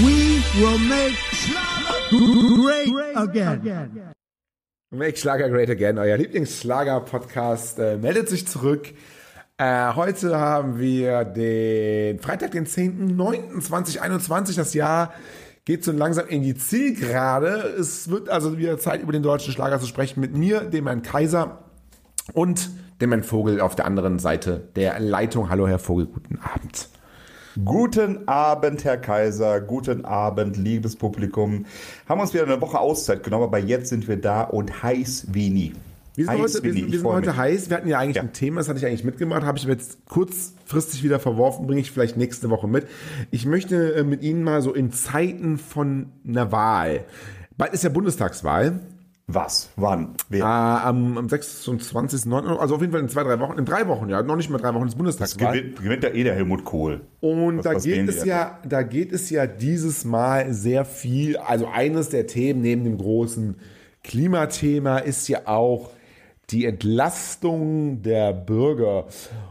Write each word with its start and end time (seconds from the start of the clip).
We 0.00 0.42
will 0.60 0.78
make 0.78 1.16
great 2.10 3.16
again. 3.16 4.14
Make 4.90 5.18
Schlager 5.18 5.50
Great 5.50 5.68
Again, 5.68 5.98
euer 5.98 6.16
Lieblingsschlager-Podcast, 6.16 7.78
äh, 7.78 7.98
meldet 7.98 8.30
sich 8.30 8.46
zurück. 8.46 8.94
Äh, 9.58 9.92
heute 9.94 10.38
haben 10.38 10.78
wir 10.78 11.24
den 11.24 12.20
Freitag, 12.20 12.52
den 12.52 12.64
10.09.2021. 12.66 14.56
Das 14.56 14.72
Jahr 14.72 15.12
geht 15.66 15.84
so 15.84 15.92
langsam 15.92 16.26
in 16.28 16.42
die 16.42 16.54
Zielgerade. 16.54 17.74
Es 17.78 18.08
wird 18.08 18.30
also 18.30 18.56
wieder 18.56 18.78
Zeit, 18.78 19.02
über 19.02 19.12
den 19.12 19.22
deutschen 19.22 19.52
Schlager 19.52 19.78
zu 19.78 19.86
sprechen 19.86 20.20
mit 20.20 20.34
mir, 20.34 20.60
dem 20.60 20.86
Herrn 20.86 21.02
Kaiser 21.02 21.64
und 22.32 22.70
dem 23.02 23.10
Herrn 23.10 23.24
Vogel 23.24 23.60
auf 23.60 23.76
der 23.76 23.84
anderen 23.84 24.18
Seite 24.18 24.70
der 24.74 24.98
Leitung. 25.00 25.50
Hallo, 25.50 25.68
Herr 25.68 25.78
Vogel, 25.78 26.06
guten 26.06 26.38
Abend. 26.38 26.88
Guten 27.64 28.28
Abend, 28.28 28.84
Herr 28.84 28.98
Kaiser. 28.98 29.60
Guten 29.60 30.04
Abend, 30.04 30.56
liebes 30.56 30.96
Publikum. 30.96 31.64
Haben 32.08 32.20
uns 32.20 32.34
wieder 32.34 32.44
eine 32.44 32.60
Woche 32.60 32.78
Auszeit 32.78 33.22
genommen, 33.22 33.44
aber 33.44 33.58
jetzt 33.58 33.88
sind 33.88 34.06
wir 34.06 34.16
da 34.16 34.42
und 34.42 34.82
heiß 34.82 35.28
wie 35.32 35.50
nie. 35.50 35.72
Wir 36.14 36.26
sind, 36.26 36.34
Heiß 36.34 36.40
heute, 36.54 36.62
wie 36.62 36.66
wir 36.66 36.72
sind, 36.74 36.92
wir 36.92 36.98
sind 36.98 37.08
heute 37.08 37.36
heiß. 37.36 37.70
Wir 37.70 37.76
hatten 37.76 37.88
ja 37.88 37.98
eigentlich 37.98 38.16
Ja. 38.16 38.22
ein 38.22 38.32
Thema, 38.32 38.60
das 38.60 38.68
hatte 38.68 38.78
ich 38.80 38.86
eigentlich 38.86 39.04
mitgemacht, 39.04 39.44
habe 39.44 39.56
ich 39.58 39.64
jetzt 39.64 40.04
kurzfristig 40.06 41.02
wieder 41.04 41.20
verworfen, 41.20 41.66
bringe 41.66 41.80
ich 41.80 41.90
vielleicht 41.92 42.16
nächste 42.16 42.50
Woche 42.50 42.66
mit. 42.68 42.86
Ich 43.30 43.46
möchte 43.46 43.94
äh, 43.94 44.04
mit 44.04 44.22
Ihnen 44.22 44.42
mal 44.42 44.60
so 44.60 44.74
in 44.74 44.92
Zeiten 44.92 45.58
von 45.58 46.06
einer 46.26 46.52
Wahl. 46.52 47.04
Bald 47.56 47.72
ist 47.72 47.84
ja 47.84 47.90
Bundestagswahl. 47.90 48.80
Was? 49.30 49.68
Wann? 49.76 50.14
Wer? 50.30 50.40
Äh, 50.40 50.44
am, 50.44 51.18
am 51.18 51.26
26.09., 51.26 52.56
also 52.56 52.76
auf 52.76 52.80
jeden 52.80 52.92
Fall 52.92 53.02
in 53.02 53.10
zwei, 53.10 53.24
drei 53.24 53.38
Wochen, 53.40 53.58
in 53.58 53.66
drei 53.66 53.86
Wochen, 53.86 54.08
ja, 54.08 54.22
noch 54.22 54.36
nicht 54.36 54.48
mal 54.48 54.56
drei 54.56 54.72
Wochen 54.72 54.86
ist 54.88 54.96
Bundestagswahl. 54.96 55.52
gewinnt, 55.52 55.82
gewinnt 55.82 56.02
ja 56.02 56.10
eh 56.10 56.24
der 56.24 56.34
Helmut 56.34 56.64
Kohl. 56.64 57.02
Und 57.20 57.58
Was- 57.58 57.64
da 57.64 57.74
was 57.74 57.84
geht 57.84 58.08
es 58.08 58.24
ja, 58.24 58.58
da 58.66 58.82
geht 58.82 59.12
es 59.12 59.28
ja 59.28 59.46
dieses 59.46 60.06
Mal 60.06 60.54
sehr 60.54 60.86
viel. 60.86 61.36
Also 61.36 61.66
eines 61.68 62.08
der 62.08 62.26
Themen 62.26 62.62
neben 62.62 62.84
dem 62.84 62.96
großen 62.96 63.56
Klimathema 64.02 64.98
ist 64.98 65.28
ja 65.28 65.40
auch 65.46 65.90
die 66.50 66.64
Entlastung 66.64 68.02
der 68.02 68.32
Bürger. 68.32 69.06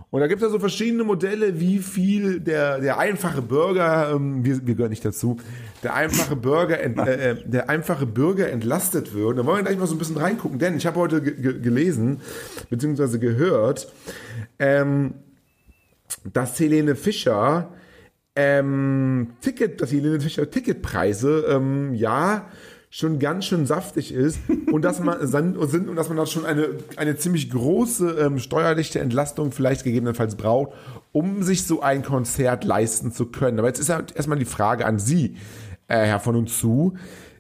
Und 0.09 0.21
da 0.21 0.27
gibt 0.27 0.41
es 0.41 0.47
ja 0.47 0.51
so 0.51 0.59
verschiedene 0.59 1.03
Modelle, 1.03 1.59
wie 1.59 1.77
viel 1.79 2.39
der, 2.39 2.79
der 2.79 2.97
einfache 2.97 3.41
Bürger, 3.41 4.11
ähm, 4.15 4.43
wir, 4.43 4.65
wir 4.65 4.75
gehören 4.75 4.89
nicht 4.89 5.05
dazu, 5.05 5.37
der 5.83 5.93
einfache 5.93 6.35
Bürger, 6.35 6.79
ent, 6.79 6.97
äh, 6.97 7.31
äh, 7.31 7.43
der 7.45 7.69
einfache 7.69 8.07
Bürger 8.07 8.49
entlastet 8.49 9.13
wird. 9.13 9.37
Da 9.37 9.45
wollen 9.45 9.57
wir 9.57 9.63
gleich 9.63 9.77
mal 9.77 9.85
so 9.85 9.95
ein 9.95 9.99
bisschen 9.99 10.17
reingucken, 10.17 10.57
denn 10.57 10.75
ich 10.75 10.87
habe 10.87 10.99
heute 10.99 11.21
ge 11.21 11.35
ge 11.39 11.59
gelesen, 11.59 12.21
beziehungsweise 12.69 13.19
gehört, 13.19 13.91
ähm, 14.57 15.13
dass 16.33 16.59
Helene 16.59 16.95
Fischer 16.95 17.73
ähm, 18.35 19.33
Ticket, 19.41 19.81
dass 19.81 19.91
Helene 19.91 20.19
Fischer 20.19 20.49
Ticketpreise 20.49 21.45
ähm, 21.49 21.93
ja 21.93 22.49
schon 22.89 23.19
ganz 23.19 23.45
schön 23.45 23.65
saftig 23.65 24.13
ist 24.13 24.39
und 24.71 24.83
dass 24.83 24.99
man 24.99 25.25
sind 25.27 25.57
und 25.57 25.95
dass 25.95 26.07
man 26.07 26.17
da 26.17 26.25
schon 26.25 26.45
eine, 26.45 26.69
eine 26.95 27.17
ziemlich 27.17 27.49
große 27.49 28.17
ähm, 28.19 28.39
steuerliche 28.39 28.99
Entlastung 28.99 29.51
vielleicht 29.51 29.83
gegebenenfalls 29.83 30.35
braucht, 30.35 30.71
um 31.11 31.43
sich 31.43 31.65
so 31.65 31.81
ein 31.81 32.03
Konzert 32.03 32.63
leisten 32.63 33.11
zu 33.11 33.25
können. 33.27 33.59
Aber 33.59 33.67
jetzt 33.67 33.79
ist 33.79 33.89
ja 33.89 34.01
erstmal 34.15 34.39
die 34.39 34.45
Frage 34.45 34.85
an 34.85 34.99
Sie, 34.99 35.35
äh, 35.87 36.05
Herr 36.05 36.19
von 36.19 36.35
und 36.35 36.49
zu. 36.49 36.95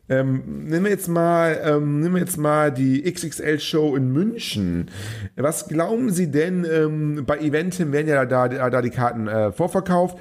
Ähm, 0.09 0.65
nehmen 0.65 0.85
wir 0.85 0.91
jetzt 0.91 1.09
mal, 1.09 1.59
ähm, 1.63 1.99
nehmen 1.99 2.15
wir 2.15 2.21
jetzt 2.21 2.37
mal 2.37 2.71
die 2.71 3.03
XXL-Show 3.11 3.95
in 3.97 4.11
München. 4.13 4.89
Was 5.35 5.67
glauben 5.67 6.11
Sie 6.11 6.31
denn? 6.31 6.65
Ähm, 6.65 7.23
bei 7.25 7.39
Eventim 7.39 7.91
werden 7.91 8.07
ja 8.07 8.25
da, 8.25 8.47
da, 8.47 8.69
da 8.69 8.81
die 8.81 8.89
Karten 8.89 9.27
äh, 9.27 9.51
vorverkauft. 9.51 10.17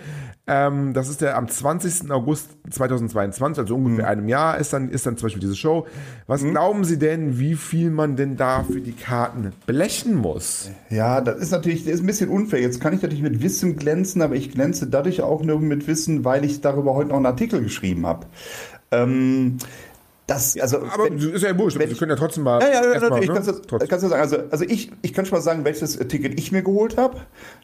Ähm, 0.48 0.92
das 0.92 1.08
ist 1.08 1.22
der 1.22 1.36
am 1.36 1.48
20. 1.48 2.10
August 2.10 2.50
2022, 2.70 3.62
also 3.62 3.74
ungefähr 3.74 4.06
einem 4.06 4.28
Jahr, 4.28 4.58
ist 4.58 4.72
dann, 4.72 4.90
ist 4.90 5.04
dann 5.04 5.16
zum 5.16 5.26
Beispiel 5.26 5.40
diese 5.40 5.56
Show. 5.56 5.86
Was 6.28 6.42
glauben 6.44 6.84
Sie 6.84 6.98
denn, 6.98 7.40
wie 7.40 7.54
viel 7.54 7.90
man 7.90 8.14
denn 8.14 8.36
da 8.36 8.62
für 8.62 8.80
die 8.80 8.92
Karten 8.92 9.52
blechen 9.66 10.14
muss? 10.14 10.70
Ja, 10.88 11.20
das 11.20 11.38
ist 11.38 11.50
natürlich, 11.50 11.84
das 11.84 11.94
ist 11.94 12.00
ein 12.00 12.06
bisschen 12.06 12.30
unfair. 12.30 12.60
Jetzt 12.60 12.80
kann 12.80 12.94
ich 12.94 13.02
natürlich 13.02 13.22
mit 13.22 13.42
Wissen 13.42 13.76
glänzen, 13.76 14.22
aber 14.22 14.36
ich 14.36 14.52
glänze 14.52 14.86
dadurch 14.86 15.20
auch 15.22 15.42
nur 15.42 15.60
mit 15.60 15.88
Wissen, 15.88 16.24
weil 16.24 16.44
ich 16.44 16.60
darüber 16.60 16.94
heute 16.94 17.08
noch 17.08 17.16
einen 17.16 17.26
Artikel 17.26 17.60
geschrieben 17.60 18.06
habe. 18.06 18.26
Ähm, 18.92 19.58
das, 20.26 20.58
also, 20.58 20.78
Aber 20.92 21.04
wenn- 21.04 21.18
ist 21.18 21.42
ja 21.42 21.56
wurscht, 21.56 21.78
wenn 21.78 21.88
Sie 21.88 21.94
können 21.94 22.10
ja 22.10 22.16
trotzdem 22.16 22.42
mal. 22.44 22.60
Ja, 22.60 22.68
ja, 22.82 22.92
ja 22.94 23.00
natürlich. 23.00 23.28
ne? 23.28 23.34
Kannst 23.34 23.68
kannst 23.88 24.04
du 24.04 24.08
sagen. 24.08 24.20
Also, 24.22 24.38
also 24.50 24.64
ich, 24.64 24.90
ich 25.02 25.12
kann 25.12 25.24
schon 25.24 25.38
mal 25.38 25.42
sagen, 25.42 25.64
welches 25.64 25.96
Ticket 25.98 26.38
ich 26.38 26.50
mir 26.50 26.62
geholt 26.62 26.96
habe. 26.96 27.18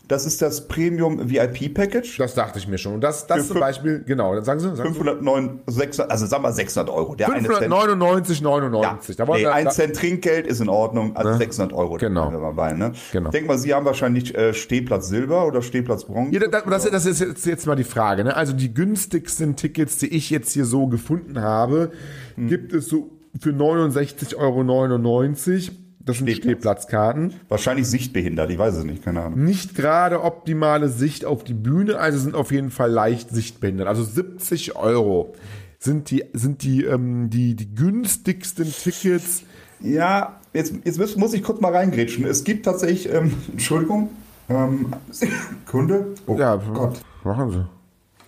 Das 0.06 0.26
ist 0.26 0.42
das 0.42 0.68
Premium 0.68 1.28
VIP 1.30 1.74
Package. 1.74 2.18
Das 2.18 2.34
dachte 2.34 2.58
ich 2.60 2.68
mir 2.68 2.78
schon. 2.78 2.94
Und 2.94 3.00
das, 3.00 3.26
das 3.26 3.38
Für 3.46 3.52
zum 3.54 3.60
Beispiel, 3.60 4.04
genau, 4.06 4.34
dann 4.34 4.44
sagen 4.44 4.60
Sie. 4.60 4.66
Sagen 4.76 4.90
Sie. 4.92 4.94
509, 4.94 5.60
600, 5.66 6.10
also 6.10 6.26
sagen 6.26 6.42
wir 6.44 6.52
600 6.52 6.94
Euro. 6.94 7.14
Der 7.16 7.32
eine 7.32 7.48
Cent, 7.48 7.72
599,99. 7.72 9.16
Da 9.16 9.26
wollen 9.26 9.40
nee, 9.40 9.46
wir- 9.46 9.54
ein 9.54 9.64
da- 9.64 9.70
Cent 9.70 9.96
Trinkgeld 9.96 10.46
ist 10.46 10.60
in 10.60 10.68
Ordnung, 10.68 11.16
also 11.16 11.36
600 11.36 11.72
Euro. 11.76 11.96
da 11.98 12.06
Genau. 12.06 12.30
dabei, 12.30 12.72
ne? 12.74 12.92
Genau. 13.12 13.28
Ich 13.28 13.32
denke 13.32 13.48
mal, 13.48 13.58
Sie 13.58 13.72
haben 13.74 13.86
wahrscheinlich 13.86 14.34
äh, 14.36 14.54
Stehplatz 14.54 15.08
Silber 15.08 15.46
oder 15.46 15.62
Stehplatz 15.62 16.04
Bronze. 16.04 16.32
Ja, 16.38 16.46
das, 16.48 16.62
das, 16.64 16.90
das 16.90 17.06
ist 17.06 17.20
jetzt, 17.20 17.46
jetzt 17.46 17.66
mal 17.66 17.76
die 17.76 17.84
Frage. 17.84 18.24
Ne? 18.24 18.36
Also 18.36 18.52
die 18.52 18.72
günstigsten 18.72 19.56
Tickets, 19.56 19.96
die 19.98 20.08
ich 20.14 20.30
jetzt 20.30 20.52
hier 20.52 20.64
so 20.64 20.86
gefunden 20.86 21.40
habe, 21.40 21.92
Hm. 22.36 22.48
gibt 22.48 22.72
es 22.72 22.88
so 22.88 23.10
für 23.40 23.50
69,99 23.50 24.36
Euro. 24.36 25.76
Das 26.04 26.18
sind 26.18 26.26
Stehplatz. 26.28 26.36
Stehplatzkarten. 26.36 27.34
Wahrscheinlich 27.48 27.86
sichtbehindert, 27.86 28.50
ich 28.50 28.58
weiß 28.58 28.74
es 28.74 28.84
nicht, 28.84 29.04
keine 29.04 29.22
Ahnung. 29.22 29.44
Nicht 29.44 29.76
gerade 29.76 30.22
optimale 30.24 30.88
Sicht 30.88 31.24
auf 31.24 31.44
die 31.44 31.54
Bühne, 31.54 31.98
also 31.98 32.18
sind 32.18 32.34
auf 32.34 32.50
jeden 32.50 32.70
Fall 32.70 32.90
leicht 32.90 33.30
sichtbehindert. 33.30 33.86
Also 33.86 34.02
70 34.02 34.74
Euro 34.74 35.34
sind 35.78 36.10
die, 36.10 36.24
sind 36.32 36.64
die, 36.64 36.84
ähm, 36.84 37.30
die, 37.30 37.54
die 37.54 37.72
günstigsten 37.74 38.72
Tickets. 38.72 39.44
Ja, 39.80 40.40
jetzt, 40.52 40.74
jetzt 40.84 40.98
muss, 40.98 41.16
muss 41.16 41.34
ich 41.34 41.42
kurz 41.44 41.60
mal 41.60 41.72
reingrätschen. 41.72 42.24
Es 42.26 42.42
gibt 42.42 42.64
tatsächlich, 42.64 43.08
ähm, 43.12 43.32
Entschuldigung, 43.52 44.10
ähm, 44.48 44.86
Kunde. 45.66 46.14
Oh 46.26 46.36
Ja, 46.36 46.56
Gott. 46.56 47.00
machen 47.22 47.50
Sie. 47.52 47.64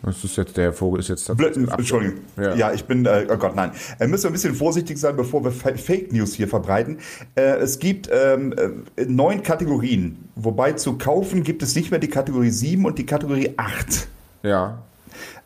Das 0.05 0.23
ist 0.23 0.37
jetzt, 0.37 0.57
der 0.57 0.73
Vogel 0.73 1.01
ist 1.01 1.09
jetzt 1.09 1.35
Blöd, 1.37 1.57
Entschuldigung. 1.57 2.19
Ja. 2.37 2.55
Ja. 2.55 2.73
ich 2.73 2.85
bin, 2.85 3.07
äh, 3.07 3.27
oh 3.31 3.37
Gott, 3.37 3.57
nein. 3.57 3.71
Äh, 3.99 4.07
müssen 4.07 4.25
wir 4.25 4.31
ein 4.31 4.33
bisschen 4.35 4.55
vorsichtig 4.55 4.99
sein, 4.99 5.17
bevor 5.17 5.43
wir 5.45 5.51
Fa- 5.51 5.75
Fake 5.77 6.13
News 6.13 6.35
hier 6.35 6.47
verbreiten. 6.49 6.99
Äh, 7.35 7.57
es 7.59 7.79
gibt 7.79 8.11
ähm, 8.13 8.53
äh, 8.97 9.05
neun 9.07 9.43
Kategorien, 9.43 10.29
wobei 10.37 10.73
zu 10.73 10.99
kaufen 10.99 11.43
gibt 11.43 11.63
es 11.63 11.75
nicht 11.75 11.91
mehr 11.91 12.01
die 12.01 12.09
Kategorie 12.09 12.51
7 12.51 12.85
und 12.85 12.99
die 12.99 13.07
Kategorie 13.07 13.53
8. 13.57 14.09
Ja. 14.43 14.83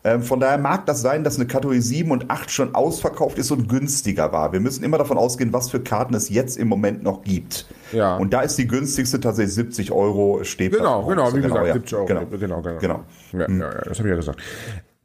Ähm, 0.03 0.23
von 0.23 0.39
daher 0.39 0.57
mag 0.57 0.85
das 0.85 1.01
sein, 1.01 1.23
dass 1.23 1.35
eine 1.35 1.47
Kategorie 1.47 1.81
7 1.81 2.09
und 2.11 2.29
8 2.29 2.49
schon 2.49 2.75
ausverkauft 2.75 3.37
ist 3.37 3.51
und 3.51 3.67
günstiger 3.67 4.31
war. 4.31 4.53
Wir 4.53 4.59
müssen 4.59 4.83
immer 4.83 4.97
davon 4.97 5.17
ausgehen, 5.17 5.53
was 5.53 5.69
für 5.69 5.79
Karten 5.79 6.13
es 6.13 6.29
jetzt 6.29 6.57
im 6.57 6.67
Moment 6.67 7.03
noch 7.03 7.23
gibt. 7.23 7.65
Ja. 7.91 8.17
Und 8.17 8.33
da 8.33 8.41
ist 8.41 8.57
die 8.57 8.67
günstigste 8.67 9.19
tatsächlich 9.19 9.55
70 9.55 9.91
Euro 9.91 10.43
Stehplatz. 10.43 10.81
Genau, 10.81 11.05
genau, 11.05 11.33
wie 11.33 11.41
gesagt, 11.41 11.67
ja. 11.67 11.73
70 11.73 11.97
Euro. 11.97 12.05
Genau, 12.05 12.25
genau, 12.25 12.61
genau. 12.61 12.77
genau. 12.79 13.03
Ja, 13.33 13.39
ja, 13.39 13.47
ja, 13.49 13.81
das 13.85 13.99
habe 13.99 14.09
ich 14.09 14.11
ja 14.11 14.15
gesagt. 14.15 14.41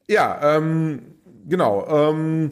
Ja, 0.07 0.57
ähm, 0.57 1.01
genau. 1.49 1.87
Ähm, 1.89 2.51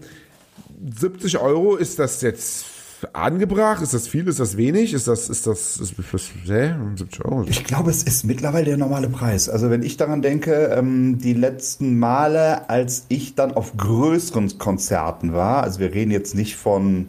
70 0.94 1.38
Euro, 1.38 1.76
ist 1.76 1.98
das 1.98 2.22
jetzt 2.22 2.71
angebracht? 3.12 3.82
Ist 3.82 3.94
das 3.94 4.08
viel? 4.08 4.26
Ist 4.28 4.40
das 4.40 4.56
wenig? 4.56 4.93
Ist 4.94 5.08
das, 5.08 5.28
ist 5.28 5.46
das, 5.46 5.76
ist 5.78 5.94
das, 5.99 6.31
hä? 6.46 6.75
70 6.96 7.25
Euro? 7.25 7.44
Ich 7.49 7.64
glaube, 7.64 7.90
es 7.90 8.02
ist 8.02 8.25
mittlerweile 8.25 8.66
der 8.66 8.76
normale 8.76 9.08
Preis. 9.08 9.49
Also 9.49 9.70
wenn 9.70 9.82
ich 9.82 9.96
daran 9.96 10.22
denke, 10.22 10.52
ähm, 10.76 11.19
die 11.19 11.34
letzten 11.34 11.99
Male, 11.99 12.69
als 12.70 13.06
ich 13.08 13.34
dann 13.34 13.52
auf 13.52 13.76
größeren 13.76 14.58
Konzerten 14.58 15.32
war, 15.32 15.62
also 15.62 15.81
wir 15.81 15.93
reden 15.93 16.10
jetzt 16.10 16.34
nicht 16.34 16.56
von 16.56 17.08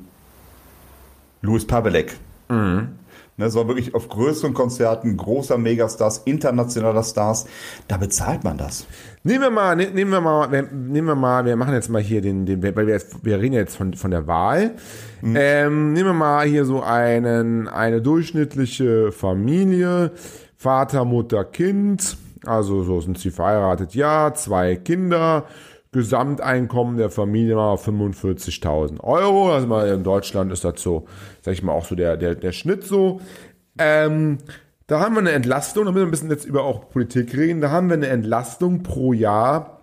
Louis 1.42 1.66
Pavelek. 1.66 2.18
Mhm. 2.50 2.89
Ne, 3.38 3.45
es 3.45 3.56
war 3.56 3.68
wirklich 3.68 3.95
auf 3.95 4.09
größeren 4.09 4.53
Konzerten, 4.53 5.18
großer 5.18 5.57
Megastars, 5.57 6.19
internationaler 6.25 7.01
Stars, 7.01 7.45
da 7.88 7.97
bezahlt 7.97 8.44
man 8.44 8.59
das. 8.59 8.85
Nehmen 9.24 9.41
wir 9.41 9.50
mal, 9.50 9.75
ne- 9.75 9.89
nehmen 9.89 10.12
wir 10.12 10.21
mal, 10.21 10.51
wir- 10.51 10.69
nehmen 10.71 11.07
wir 11.07 11.15
mal, 11.15 11.44
wir 11.44 11.56
machen 11.56 11.74
jetzt 11.74 11.89
mal 11.89 12.01
hier 12.01 12.21
den, 12.21 12.45
den 12.45 12.62
weil 12.62 12.85
wir, 12.85 13.01
wir 13.24 13.39
reden 13.39 13.53
jetzt 13.56 13.75
von, 13.75 13.95
von 13.95 14.12
der 14.12 14.27
Wahl. 14.27 14.75
Ähm, 15.24 15.94
nehmen 15.94 16.09
wir 16.09 16.13
mal 16.13 16.45
hier 16.45 16.65
so 16.65 16.83
einen, 16.83 17.68
eine 17.68 18.01
durchschnittliche 18.03 19.12
Familie, 19.12 20.12
Vater, 20.56 21.03
Mutter, 21.03 21.44
Kind, 21.44 22.18
Also 22.45 22.83
so 22.83 23.01
sind 23.01 23.18
sie 23.18 23.31
verheiratet, 23.31 23.95
ja, 23.95 24.33
zwei 24.36 24.75
Kinder, 24.75 25.45
Gesamteinkommen 25.94 26.98
der 26.98 27.10
Familie 27.10 27.56
mal 27.56 27.75
45.000 27.75 29.00
Euro. 29.01 29.54
Also 29.54 29.68
mal 29.68 29.88
in 29.88 30.04
Deutschland 30.04 30.51
ist 30.51 30.63
das 30.63 30.81
so, 30.81 31.07
sag 31.42 31.54
ich 31.54 31.63
mal, 31.63 31.72
auch 31.72 31.86
so 31.86 31.95
der, 31.95 32.18
der, 32.18 32.36
der 32.36 32.51
Schnitt 32.51 32.84
so. 32.84 33.22
Ähm, 33.78 34.40
da 34.88 35.00
haben 35.00 35.16
wir 35.16 35.22
eine 35.22 35.31
Entlastung, 35.31 35.86
damit 35.86 36.01
wir 36.01 36.06
ein 36.06 36.12
bisschen 36.12 36.30
jetzt 36.30 36.45
über 36.45 36.63
auch 36.63 36.90
Politik 36.90 37.36
reden, 37.36 37.62
da 37.62 37.72
haben 37.72 37.88
wir 37.88 37.95
eine 37.95 38.07
Entlastung 38.07 38.84
pro 38.84 39.13
Jahr, 39.13 39.80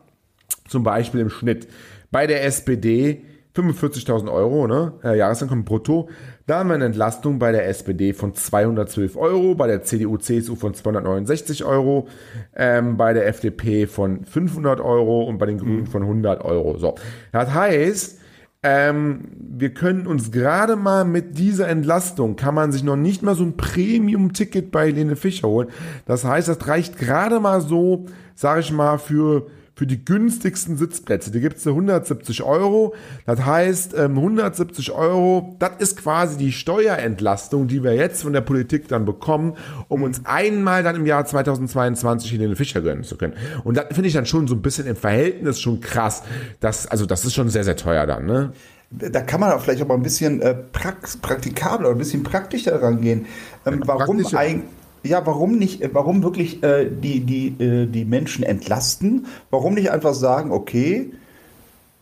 zum 0.68 0.82
Beispiel 0.82 1.20
im 1.20 1.30
Schnitt 1.30 1.68
bei 2.10 2.26
der 2.26 2.44
SPD 2.44 3.24
45.000 3.54 4.30
Euro, 4.30 4.66
ne, 4.66 4.92
äh, 5.02 5.18
Jahreseinkommen 5.18 5.64
brutto. 5.64 6.08
Da 6.46 6.60
haben 6.60 6.68
wir 6.68 6.74
eine 6.74 6.86
Entlastung 6.86 7.38
bei 7.38 7.52
der 7.52 7.68
SPD 7.68 8.12
von 8.12 8.34
212 8.34 9.16
Euro, 9.16 9.54
bei 9.54 9.66
der 9.66 9.82
CDU, 9.82 10.16
CSU 10.18 10.54
von 10.54 10.74
269 10.74 11.64
Euro, 11.64 12.08
ähm, 12.54 12.96
bei 12.96 13.12
der 13.12 13.26
FDP 13.26 13.86
von 13.86 14.24
500 14.24 14.80
Euro 14.80 15.24
und 15.24 15.38
bei 15.38 15.46
den 15.46 15.58
Grünen 15.58 15.86
von 15.86 16.02
100 16.02 16.44
Euro. 16.44 16.78
So, 16.78 16.94
das 17.32 17.52
heißt, 17.52 18.20
ähm, 18.62 19.28
wir 19.38 19.72
können 19.72 20.06
uns 20.06 20.32
gerade 20.32 20.76
mal 20.76 21.04
mit 21.04 21.38
dieser 21.38 21.68
Entlastung, 21.68 22.36
kann 22.36 22.54
man 22.54 22.72
sich 22.72 22.84
noch 22.84 22.96
nicht 22.96 23.22
mal 23.22 23.34
so 23.34 23.42
ein 23.42 23.56
Premium-Ticket 23.56 24.70
bei 24.70 24.88
Helene 24.88 25.16
Fischer 25.16 25.48
holen. 25.48 25.68
Das 26.04 26.24
heißt, 26.24 26.48
das 26.48 26.68
reicht 26.68 26.98
gerade 26.98 27.40
mal 27.40 27.62
so, 27.62 28.06
sage 28.34 28.60
ich 28.60 28.70
mal, 28.70 28.98
für 28.98 29.46
für 29.80 29.86
die 29.86 30.04
günstigsten 30.04 30.76
Sitzplätze. 30.76 31.30
Die 31.30 31.40
gibt 31.40 31.56
es 31.56 31.66
170 31.66 32.42
Euro. 32.42 32.94
Das 33.24 33.46
heißt, 33.46 33.94
170 33.98 34.88
ähm, 34.88 34.94
Euro, 34.94 35.56
das 35.58 35.70
ist 35.78 35.96
quasi 35.96 36.36
die 36.36 36.52
Steuerentlastung, 36.52 37.66
die 37.66 37.82
wir 37.82 37.94
jetzt 37.94 38.22
von 38.22 38.34
der 38.34 38.42
Politik 38.42 38.88
dann 38.88 39.06
bekommen, 39.06 39.56
um 39.88 40.02
uns 40.02 40.20
einmal 40.26 40.82
dann 40.82 40.96
im 40.96 41.06
Jahr 41.06 41.24
2022 41.24 42.34
in 42.34 42.40
den 42.40 42.56
Fischer 42.56 42.82
gönnen 42.82 43.04
zu 43.04 43.16
können. 43.16 43.32
Und 43.64 43.78
das 43.78 43.86
finde 43.92 44.08
ich 44.08 44.12
dann 44.12 44.26
schon 44.26 44.46
so 44.48 44.54
ein 44.54 44.60
bisschen 44.60 44.86
im 44.86 44.96
Verhältnis 44.96 45.58
schon 45.58 45.80
krass. 45.80 46.24
Das, 46.60 46.86
also 46.86 47.06
das 47.06 47.24
ist 47.24 47.32
schon 47.32 47.48
sehr, 47.48 47.64
sehr 47.64 47.76
teuer 47.76 48.06
dann, 48.06 48.26
ne? 48.26 48.52
da 48.90 49.20
kann 49.20 49.40
man 49.40 49.52
auch 49.52 49.62
vielleicht 49.62 49.80
auch 49.82 49.86
mal 49.86 49.94
ein 49.94 50.02
bisschen 50.02 50.42
äh, 50.42 50.52
praktikabler 50.52 51.86
oder 51.86 51.96
ein 51.96 51.98
bisschen 51.98 52.24
praktischer 52.24 52.82
rangehen. 52.82 53.26
Ähm, 53.64 53.82
warum 53.86 54.26
eigentlich 54.34 54.64
ja, 55.02 55.24
warum 55.26 55.56
nicht, 55.56 55.82
warum 55.92 56.22
wirklich 56.22 56.62
äh, 56.62 56.90
die, 56.90 57.20
die, 57.20 57.62
äh, 57.62 57.86
die 57.86 58.04
Menschen 58.04 58.44
entlasten? 58.44 59.26
Warum 59.50 59.74
nicht 59.74 59.90
einfach 59.90 60.14
sagen, 60.14 60.50
okay, 60.50 61.10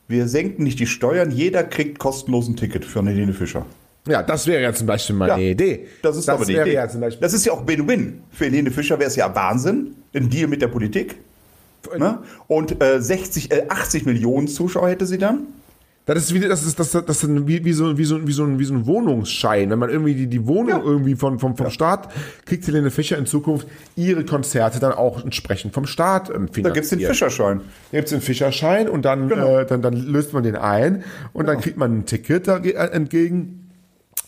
wir 0.09 0.27
senken 0.27 0.63
nicht 0.65 0.81
die 0.81 0.87
Steuern, 0.87 1.31
jeder 1.31 1.65
kriegt 1.65 1.99
kostenlosen 1.99 2.57
Ticket 2.57 2.85
für 2.85 3.01
eine 3.01 3.11
Helene 3.11 3.35
Fischer. 3.35 3.67
Ja, 4.07 4.23
das 4.23 4.47
wäre 4.47 4.63
ja 4.63 4.73
zum 4.73 4.87
Beispiel 4.87 5.15
mal 5.15 5.29
ja, 5.29 5.35
eine 5.35 5.51
Idee. 5.51 5.87
Das 6.03 6.17
ist 6.17 6.29
das 6.29 6.35
aber 6.35 6.47
die 6.47 6.55
Idee. 6.55 6.73
Ja 6.73 6.89
zum 6.89 7.03
Beispiel 7.03 7.21
das 7.21 7.35
ist 7.35 7.45
ja 7.45 7.53
auch 7.53 7.67
Win-Win. 7.67 8.23
Für 8.31 8.47
Helene 8.47 8.71
Fischer 8.71 8.99
wäre 8.99 9.09
es 9.09 9.17
ja 9.17 9.35
Wahnsinn, 9.35 9.95
ein 10.15 10.31
Deal 10.31 10.49
mit 10.49 10.63
der 10.63 10.69
Politik. 10.69 11.17
Ne? 11.97 12.19
Und 12.49 12.83
äh, 12.83 13.01
60, 13.01 13.53
äh, 13.53 13.67
80 13.69 14.07
Millionen 14.07 14.49
Zuschauer 14.49 14.89
hätte 14.89 15.07
sie 15.07 15.19
dann. 15.19 15.47
Das 16.15 16.25
ist 16.25 16.33
wie, 16.33 16.41
das 16.41 16.65
ist, 16.65 16.79
das, 16.79 16.93
das 16.93 17.23
ist 17.23 17.47
wie, 17.47 17.65
wie, 17.65 17.73
so, 17.73 17.99
wie, 17.99 18.05
so, 18.05 18.27
wie, 18.27 18.33
so 18.33 18.45
ein, 18.45 18.59
wie 18.59 18.65
so 18.65 18.73
ein 18.73 18.87
Wohnungsschein. 18.87 19.69
Wenn 19.69 19.79
man 19.79 19.91
irgendwie 19.91 20.15
die, 20.15 20.27
die 20.27 20.47
Wohnung 20.47 20.81
ja. 20.81 20.83
irgendwie 20.83 21.15
von, 21.17 21.39
vom, 21.39 21.55
vom 21.55 21.67
ja. 21.67 21.71
Staat 21.71 22.09
kriegt 22.47 22.67
Helene 22.67 22.91
Fischer 22.91 23.19
in 23.19 23.27
Zukunft 23.27 23.69
ihre 23.95 24.25
Konzerte 24.25 24.81
dann 24.81 24.93
auch 24.93 25.23
entsprechend 25.23 25.75
vom 25.75 25.87
Staat 25.87 26.31
ähm, 26.31 26.49
finanziert. 26.49 26.67
Da 26.67 26.71
gibt's 26.71 26.89
den 26.89 27.01
Fischerschein. 27.01 27.61
Da 27.93 27.99
gibt's 27.99 28.11
den 28.11 28.23
Fischerschein 28.23 28.89
und 28.89 29.05
dann, 29.05 29.29
genau. 29.29 29.59
äh, 29.59 29.67
dann, 29.67 29.83
dann 29.83 29.95
löst 29.95 30.33
man 30.33 30.45
den 30.45 30.57
ein 30.57 31.05
und 31.35 31.43
genau. 31.43 31.53
dann 31.53 31.61
kriegt 31.61 31.77
man 31.77 31.99
ein 31.99 32.07
Ticket 32.07 32.49
da 32.49 32.57
äh, 32.57 32.73
entgegen 32.73 33.69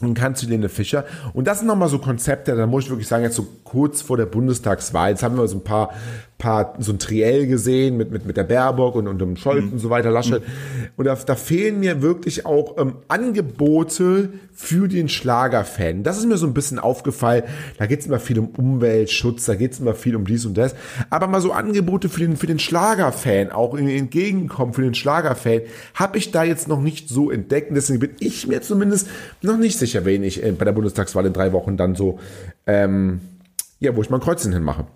und 0.00 0.14
kann 0.14 0.34
zu 0.34 0.46
Helene 0.46 0.68
Fischer. 0.68 1.04
Und 1.32 1.46
das 1.46 1.60
sind 1.60 1.68
nochmal 1.68 1.88
so 1.88 1.98
Konzepte, 1.98 2.56
da 2.56 2.66
muss 2.66 2.84
ich 2.84 2.90
wirklich 2.90 3.08
sagen, 3.08 3.22
jetzt 3.22 3.36
so 3.36 3.46
kurz 3.64 4.02
vor 4.02 4.16
der 4.16 4.26
Bundestagswahl, 4.26 5.10
jetzt 5.10 5.22
haben 5.22 5.36
wir 5.36 5.46
so 5.48 5.56
ein 5.56 5.64
paar, 5.64 5.94
paar 6.40 6.74
so 6.80 6.92
ein 6.92 6.98
Triell 6.98 7.46
gesehen 7.46 7.96
mit, 7.96 8.10
mit, 8.10 8.26
mit 8.26 8.36
der 8.36 8.42
Baerbock 8.42 8.96
und, 8.96 9.06
und 9.06 9.20
dem 9.20 9.36
Scholz 9.36 9.66
mhm. 9.66 9.74
und 9.74 9.78
so 9.78 9.90
weiter, 9.90 10.10
Laschet. 10.10 10.40
Mhm. 10.40 10.88
Und 10.96 11.04
da, 11.04 11.14
da 11.14 11.36
fehlen 11.36 11.78
mir 11.78 12.02
wirklich 12.02 12.44
auch 12.44 12.76
ähm, 12.78 12.96
Angebote 13.06 14.30
für 14.52 14.88
den 14.88 15.08
Schlagerfan. 15.08 16.02
Das 16.02 16.18
ist 16.18 16.26
mir 16.26 16.36
so 16.36 16.46
ein 16.46 16.54
bisschen 16.54 16.80
aufgefallen. 16.80 17.44
Da 17.78 17.86
geht 17.86 18.00
es 18.00 18.06
immer 18.06 18.18
viel 18.18 18.40
um 18.40 18.48
Umweltschutz, 18.48 19.44
da 19.46 19.54
geht 19.54 19.72
es 19.72 19.80
immer 19.80 19.94
viel 19.94 20.16
um 20.16 20.24
dies 20.24 20.44
und 20.44 20.58
das. 20.58 20.74
Aber 21.10 21.28
mal 21.28 21.40
so 21.40 21.52
Angebote 21.52 22.08
für 22.08 22.20
den, 22.20 22.36
für 22.36 22.46
den 22.48 22.58
Schlagerfan, 22.58 23.50
auch 23.50 23.76
entgegenkommen 23.76 24.74
für 24.74 24.82
den 24.82 24.94
Schlagerfan, 24.94 25.60
habe 25.94 26.18
ich 26.18 26.32
da 26.32 26.42
jetzt 26.42 26.66
noch 26.66 26.80
nicht 26.80 27.08
so 27.08 27.30
entdeckt. 27.30 27.68
Und 27.68 27.76
deswegen 27.76 28.00
bin 28.00 28.10
ich 28.18 28.46
mir 28.46 28.62
zumindest 28.62 29.08
noch 29.42 29.56
nicht 29.56 29.78
sicher, 29.78 30.04
wen 30.04 30.24
ich 30.24 30.42
äh, 30.42 30.52
bei 30.52 30.64
der 30.64 30.72
Bundestagswahl 30.72 31.26
in 31.26 31.32
drei 31.32 31.52
Wochen 31.52 31.76
dann 31.76 31.94
so, 31.94 32.18
ähm, 32.66 33.20
ja, 33.78 33.94
wo 33.94 34.02
ich 34.02 34.10
mein 34.10 34.20
Kreuzchen 34.20 34.52
hinmache. 34.52 34.86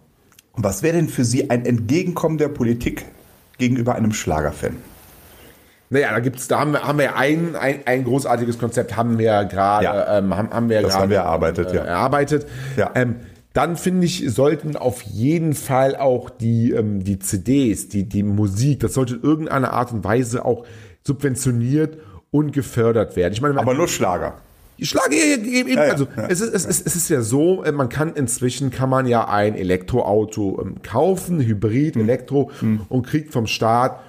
Was 0.57 0.83
wäre 0.83 0.97
denn 0.97 1.09
für 1.09 1.25
Sie 1.25 1.51
ein 1.51 1.67
Entgegenkommen 1.67 2.39
der 2.39 2.49
Politik 2.49 3.05
gegenüber 3.59 3.95
einem 3.95 4.13
Schlagerfan? 4.13 4.77
Naja, 5.91 6.11
da 6.13 6.21
gibt's, 6.21 6.49
da 6.49 6.61
haben 6.61 6.73
wir, 6.73 6.83
haben 6.83 6.99
wir 6.99 7.17
ein, 7.17 7.57
ein, 7.57 7.81
ein 7.87 8.05
großartiges 8.05 8.59
Konzept, 8.59 8.97
haben 8.97 9.19
wir 9.19 9.45
gerade, 9.45 9.85
ja. 9.85 10.19
ähm, 10.19 10.35
haben, 10.35 10.51
haben 10.51 10.69
wir 10.69 10.83
das 10.83 10.93
gerade 10.93 11.03
haben 11.03 11.11
wir 11.11 11.19
erarbeitet, 11.19 11.73
äh, 11.73 11.77
ja. 11.77 11.83
erarbeitet. 11.85 12.47
Ja. 12.77 12.91
Ähm, 12.95 13.17
dann 13.53 13.77
finde 13.77 14.07
ich, 14.07 14.25
sollten 14.33 14.77
auf 14.77 15.03
jeden 15.03 15.55
Fall 15.55 15.95
auch 15.95 16.31
die, 16.31 16.73
ähm, 16.73 17.05
die 17.05 17.21
CDs, 17.21 17.89
die, 17.89 18.09
die 18.09 18.25
Musik, 18.25 18.81
das 18.81 18.95
sollte 18.95 19.15
in 19.17 19.23
irgendeiner 19.23 19.73
Art 19.73 19.93
und 19.93 20.03
Weise 20.03 20.45
auch 20.45 20.67
subventioniert 21.03 21.99
und 22.33 22.53
gefördert 22.53 23.15
werden. 23.15 23.33
Ich 23.33 23.41
meine, 23.41 23.59
aber 23.61 23.75
nur 23.75 23.87
Schlager. 23.87 24.39
Ich 24.77 24.89
schlage 24.89 25.15
eben, 25.15 25.69
ja, 25.69 25.83
also 25.83 26.07
ja, 26.17 26.27
es, 26.29 26.41
ist, 26.41 26.53
es, 26.53 26.65
ist, 26.65 26.87
es 26.87 26.97
ist 26.97 27.09
ja 27.09 27.23
so, 27.23 27.63
äh, 27.63 27.73
man 27.73 27.89
kann 27.89 28.15
inzwischen 28.15 28.71
kann 28.71 28.91
man 28.91 29.07
ja 29.07 29.29
ein 29.29 29.55
Elektroauto 29.55 30.61
ähm, 30.61 30.83
kaufen, 30.83 31.41
Hybrid, 31.41 31.97
mhm. 31.97 32.03
Elektro 32.03 32.51
mhm. 32.61 32.81
und 32.89 33.07
kriegt 33.07 33.33
vom 33.33 33.47
Staat 33.47 34.01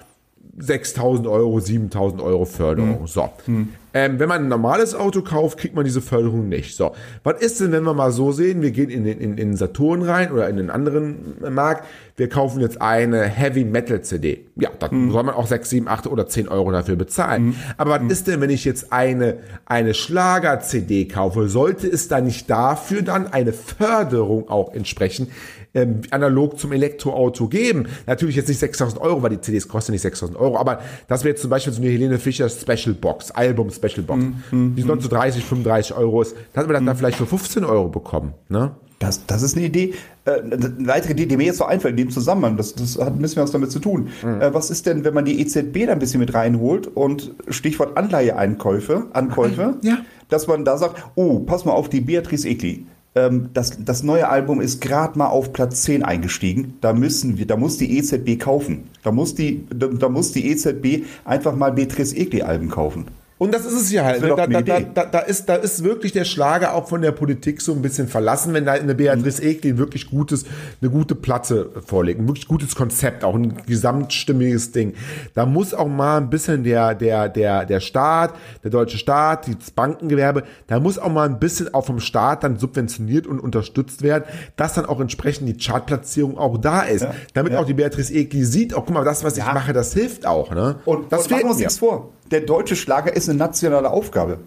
6.000 0.60 1.30
Euro, 1.30 1.58
7.000 1.58 2.24
Euro 2.24 2.46
Förderung. 2.46 3.02
Mhm. 3.02 3.08
So. 3.08 3.30
Mhm. 3.46 3.70
Ähm, 3.94 4.20
wenn 4.20 4.30
man 4.30 4.44
ein 4.44 4.48
normales 4.48 4.96
Auto 4.96 5.22
kauft, 5.22 5.58
kriegt 5.58 5.76
man 5.76 5.86
diese 5.86 6.02
Förderung 6.02 6.50
nicht. 6.50 6.76
So. 6.76 6.94
Was 7.24 7.42
ist 7.42 7.60
denn, 7.60 7.72
wenn 7.72 7.84
wir 7.84 7.94
mal 7.94 8.12
so 8.12 8.32
sehen, 8.32 8.62
wir 8.62 8.72
gehen 8.72 8.90
in 8.90 9.04
den 9.04 9.20
in, 9.20 9.38
in 9.38 9.56
Saturn 9.56 10.02
rein 10.02 10.32
oder 10.32 10.50
in 10.50 10.60
einen 10.60 10.70
anderen 10.70 11.36
Markt, 11.54 11.86
wir 12.18 12.30
kaufen 12.30 12.62
jetzt 12.62 12.82
eine 12.82 13.24
Heavy 13.24 13.66
Metal 13.66 14.02
CD. 14.02 14.46
Ja, 14.56 14.70
dann 14.80 15.08
mhm. 15.08 15.12
soll 15.12 15.24
man 15.24 15.36
auch 15.36 15.48
6, 15.48 15.70
7, 15.70 15.88
8 15.88 16.08
oder 16.08 16.28
10 16.28 16.48
Euro 16.48 16.72
dafür 16.72 16.96
bezahlen. 16.96 17.48
Mhm. 17.48 17.56
Aber 17.78 17.92
was 17.92 18.02
mhm. 18.02 18.10
ist 18.10 18.28
denn, 18.28 18.42
wenn 18.42 18.50
ich 18.50 18.64
jetzt 18.66 18.94
eine, 18.94 19.38
eine 19.66 19.94
Schlager-CD 19.94 21.06
kaufe? 21.06 21.50
Sollte 21.50 21.88
es 21.88 22.08
da 22.08 22.22
nicht 22.22 22.50
dafür 22.50 23.02
dann 23.02 23.28
eine 23.28 23.54
Förderung 23.54 24.50
auch 24.50 24.74
entsprechen? 24.74 25.28
ähm, 25.76 26.02
analog 26.10 26.58
zum 26.58 26.72
Elektroauto 26.72 27.48
geben. 27.48 27.88
Natürlich 28.08 28.36
jetzt 28.36 28.48
nicht 28.48 28.60
6000 28.60 29.00
Euro, 29.02 29.22
weil 29.22 29.32
die 29.32 29.42
CDs 29.42 29.68
kosten 29.68 29.92
nicht 29.92 30.02
6000 30.02 30.40
Euro, 30.40 30.58
aber 30.58 30.80
das 31.08 31.24
wäre 31.24 31.34
jetzt 31.34 31.42
zum 31.42 31.50
Beispiel 31.52 31.74
so 31.74 31.82
eine 31.82 31.92
Helene 31.92 32.18
Fischer 32.18 32.50
Special 32.50 32.96
Box, 32.96 33.30
Album 33.32 33.70
Special 33.70 34.02
Box, 34.02 34.24
mm, 34.52 34.76
die 34.76 34.82
sonst 34.82 35.04
so 35.04 35.10
30, 35.10 35.44
35 35.44 35.96
Euro 35.96 36.22
ist. 36.22 36.36
Da 36.54 36.62
hat 36.62 36.68
man 36.68 36.76
das 36.76 36.84
mm. 36.84 36.86
dann 36.86 36.98
vielleicht 36.98 37.18
für 37.18 37.26
15 37.26 37.66
Euro 37.66 37.90
bekommen. 37.90 38.34
Ne? 38.48 38.72
Das, 39.06 39.26
das 39.26 39.42
ist 39.42 39.56
eine 39.56 39.66
Idee. 39.66 39.94
Äh, 40.26 40.42
eine 40.42 40.88
weitere 40.88 41.14
Idee, 41.14 41.26
die 41.26 41.38
mir 41.38 41.46
jetzt 41.46 41.58
so 41.58 41.66
einfällt 41.66 41.92
in 41.92 42.06
dem 42.06 42.12
Zusammenhang, 42.12 42.58
das, 42.58 42.74
das 42.76 42.98
hat 42.98 43.14
ein 43.14 43.20
bisschen 43.20 43.44
was 43.44 43.52
damit 43.52 43.72
zu 43.72 43.80
tun. 43.80 44.10
Mhm. 44.24 44.42
Äh, 44.42 44.54
was 44.54 44.70
ist 44.70 44.86
denn, 44.86 45.04
wenn 45.04 45.14
man 45.14 45.26
die 45.26 45.40
EZB 45.42 45.86
da 45.86 45.94
ein 45.94 46.00
bisschen 46.00 46.20
mit 46.20 46.34
reinholt 46.34 46.88
und 46.88 47.34
Stichwort 47.48 47.98
Anleiheeinkäufe, 47.98 49.08
Ankäufe, 49.14 49.76
ja. 49.82 50.00
dass 50.30 50.48
man 50.48 50.66
da 50.66 50.78
sagt, 50.78 51.04
oh, 51.16 51.40
pass 51.40 51.66
mal 51.66 51.74
auf, 51.74 51.90
die 51.90 52.02
Beatrice 52.02 52.48
Egli, 52.48 52.86
ähm, 53.16 53.50
das, 53.54 53.78
das 53.84 54.04
neue 54.04 54.28
Album 54.28 54.60
ist 54.60 54.82
gerade 54.82 55.18
mal 55.18 55.28
auf 55.28 55.54
Platz 55.54 55.84
10 55.84 56.04
eingestiegen. 56.04 56.78
Da 56.82 56.94
müssen 56.94 57.38
wir, 57.38 57.48
da 57.48 57.56
muss 57.56 57.78
die 57.78 57.98
EZB 57.98 58.40
kaufen. 58.40 58.90
Da 59.04 59.12
muss 59.12 59.36
die, 59.36 59.66
da, 59.74 59.88
da 59.88 60.10
muss 60.10 60.32
die 60.32 60.50
EZB 60.50 61.06
einfach 61.24 61.56
mal 61.56 61.72
Beatrice 61.72 62.16
Egli 62.16 62.42
Alben 62.42 62.70
kaufen. 62.70 63.06
Und 63.38 63.54
das 63.54 63.66
ist 63.66 63.74
es 63.74 63.92
ja 63.92 64.06
halt. 64.06 64.24
Da, 64.24 64.48
da, 64.48 64.80
da, 64.80 65.06
da, 65.06 65.20
ist, 65.20 65.50
da 65.50 65.56
ist 65.56 65.84
wirklich 65.84 66.14
der 66.14 66.24
Schlager 66.24 66.74
auch 66.74 66.88
von 66.88 67.02
der 67.02 67.12
Politik 67.12 67.62
so 67.62 67.74
ein 67.74 67.82
bisschen 67.82 68.08
verlassen, 68.08 68.54
wenn 68.54 68.64
da 68.64 68.72
eine 68.74 68.96
Beatrice 68.96 69.42
mhm. 69.42 69.50
Egli 69.50 69.78
wirklich 69.78 70.10
gutes, 70.10 70.46
eine 70.82 70.90
gute 70.90 71.16
Platte 71.16 71.70
vorlegt, 71.86 72.22
ein 72.22 72.28
wirklich 72.28 72.48
gutes 72.48 72.76
Konzept, 72.76 73.26
auch 73.26 73.36
ein 73.36 73.58
gesamtstimmiges 73.66 74.72
Ding. 74.72 74.94
Da 75.34 75.46
muss 75.46 75.74
auch 75.74 75.90
mal 75.90 76.18
ein 76.18 76.30
bisschen 76.30 76.64
der, 76.64 76.96
der, 76.96 77.28
der, 77.28 77.66
der 77.66 77.82
Staat, 77.82 78.36
der 78.64 78.72
deutsche 78.72 78.98
Staat, 78.98 79.50
das 79.50 79.72
Bankengewerbe, 79.72 80.44
da 80.68 80.80
muss 80.80 80.98
auch 80.98 81.12
mal 81.12 81.28
ein 81.28 81.40
bisschen 81.40 81.74
auch 81.74 81.86
vom 81.86 82.00
Staat 82.00 82.46
dann 82.46 82.58
subventioniert 82.58 83.28
und 83.28 83.42
unterstützt 83.42 84.02
werden, 84.02 84.24
dass 84.56 84.76
dann 84.76 84.86
auch 84.86 85.02
entsprechend 85.02 85.50
die 85.50 85.58
Chartplatzierung 85.58 86.38
auch 86.38 86.58
da 86.58 86.84
ist. 86.84 87.02
Ja, 87.02 87.14
damit 87.34 87.52
ja. 87.52 87.60
auch 87.60 87.66
die 87.66 87.74
Beatrice 87.74 88.14
Egli 88.14 88.46
sieht, 88.46 88.74
auch 88.74 88.78
oh, 88.78 88.84
guck 88.86 88.94
mal, 88.94 89.04
das, 89.04 89.26
was 89.26 89.36
ja. 89.36 89.48
ich 89.48 89.54
mache, 89.54 89.74
das 89.74 89.94
hilft 89.94 90.26
auch. 90.26 90.56
Ne? 90.56 90.78
Und 90.86 91.12
das 91.12 91.24
und 91.24 91.34
fehlt 91.34 91.44
uns 91.44 91.58
nichts 91.58 91.80
vor 91.80 92.12
der 92.32 92.42
deutsche 92.42 92.76
Schlager 92.76 93.16
ist 93.16 93.30
eine 93.30 93.38
nationale 93.38 93.90
Aufgabe. 93.90 94.40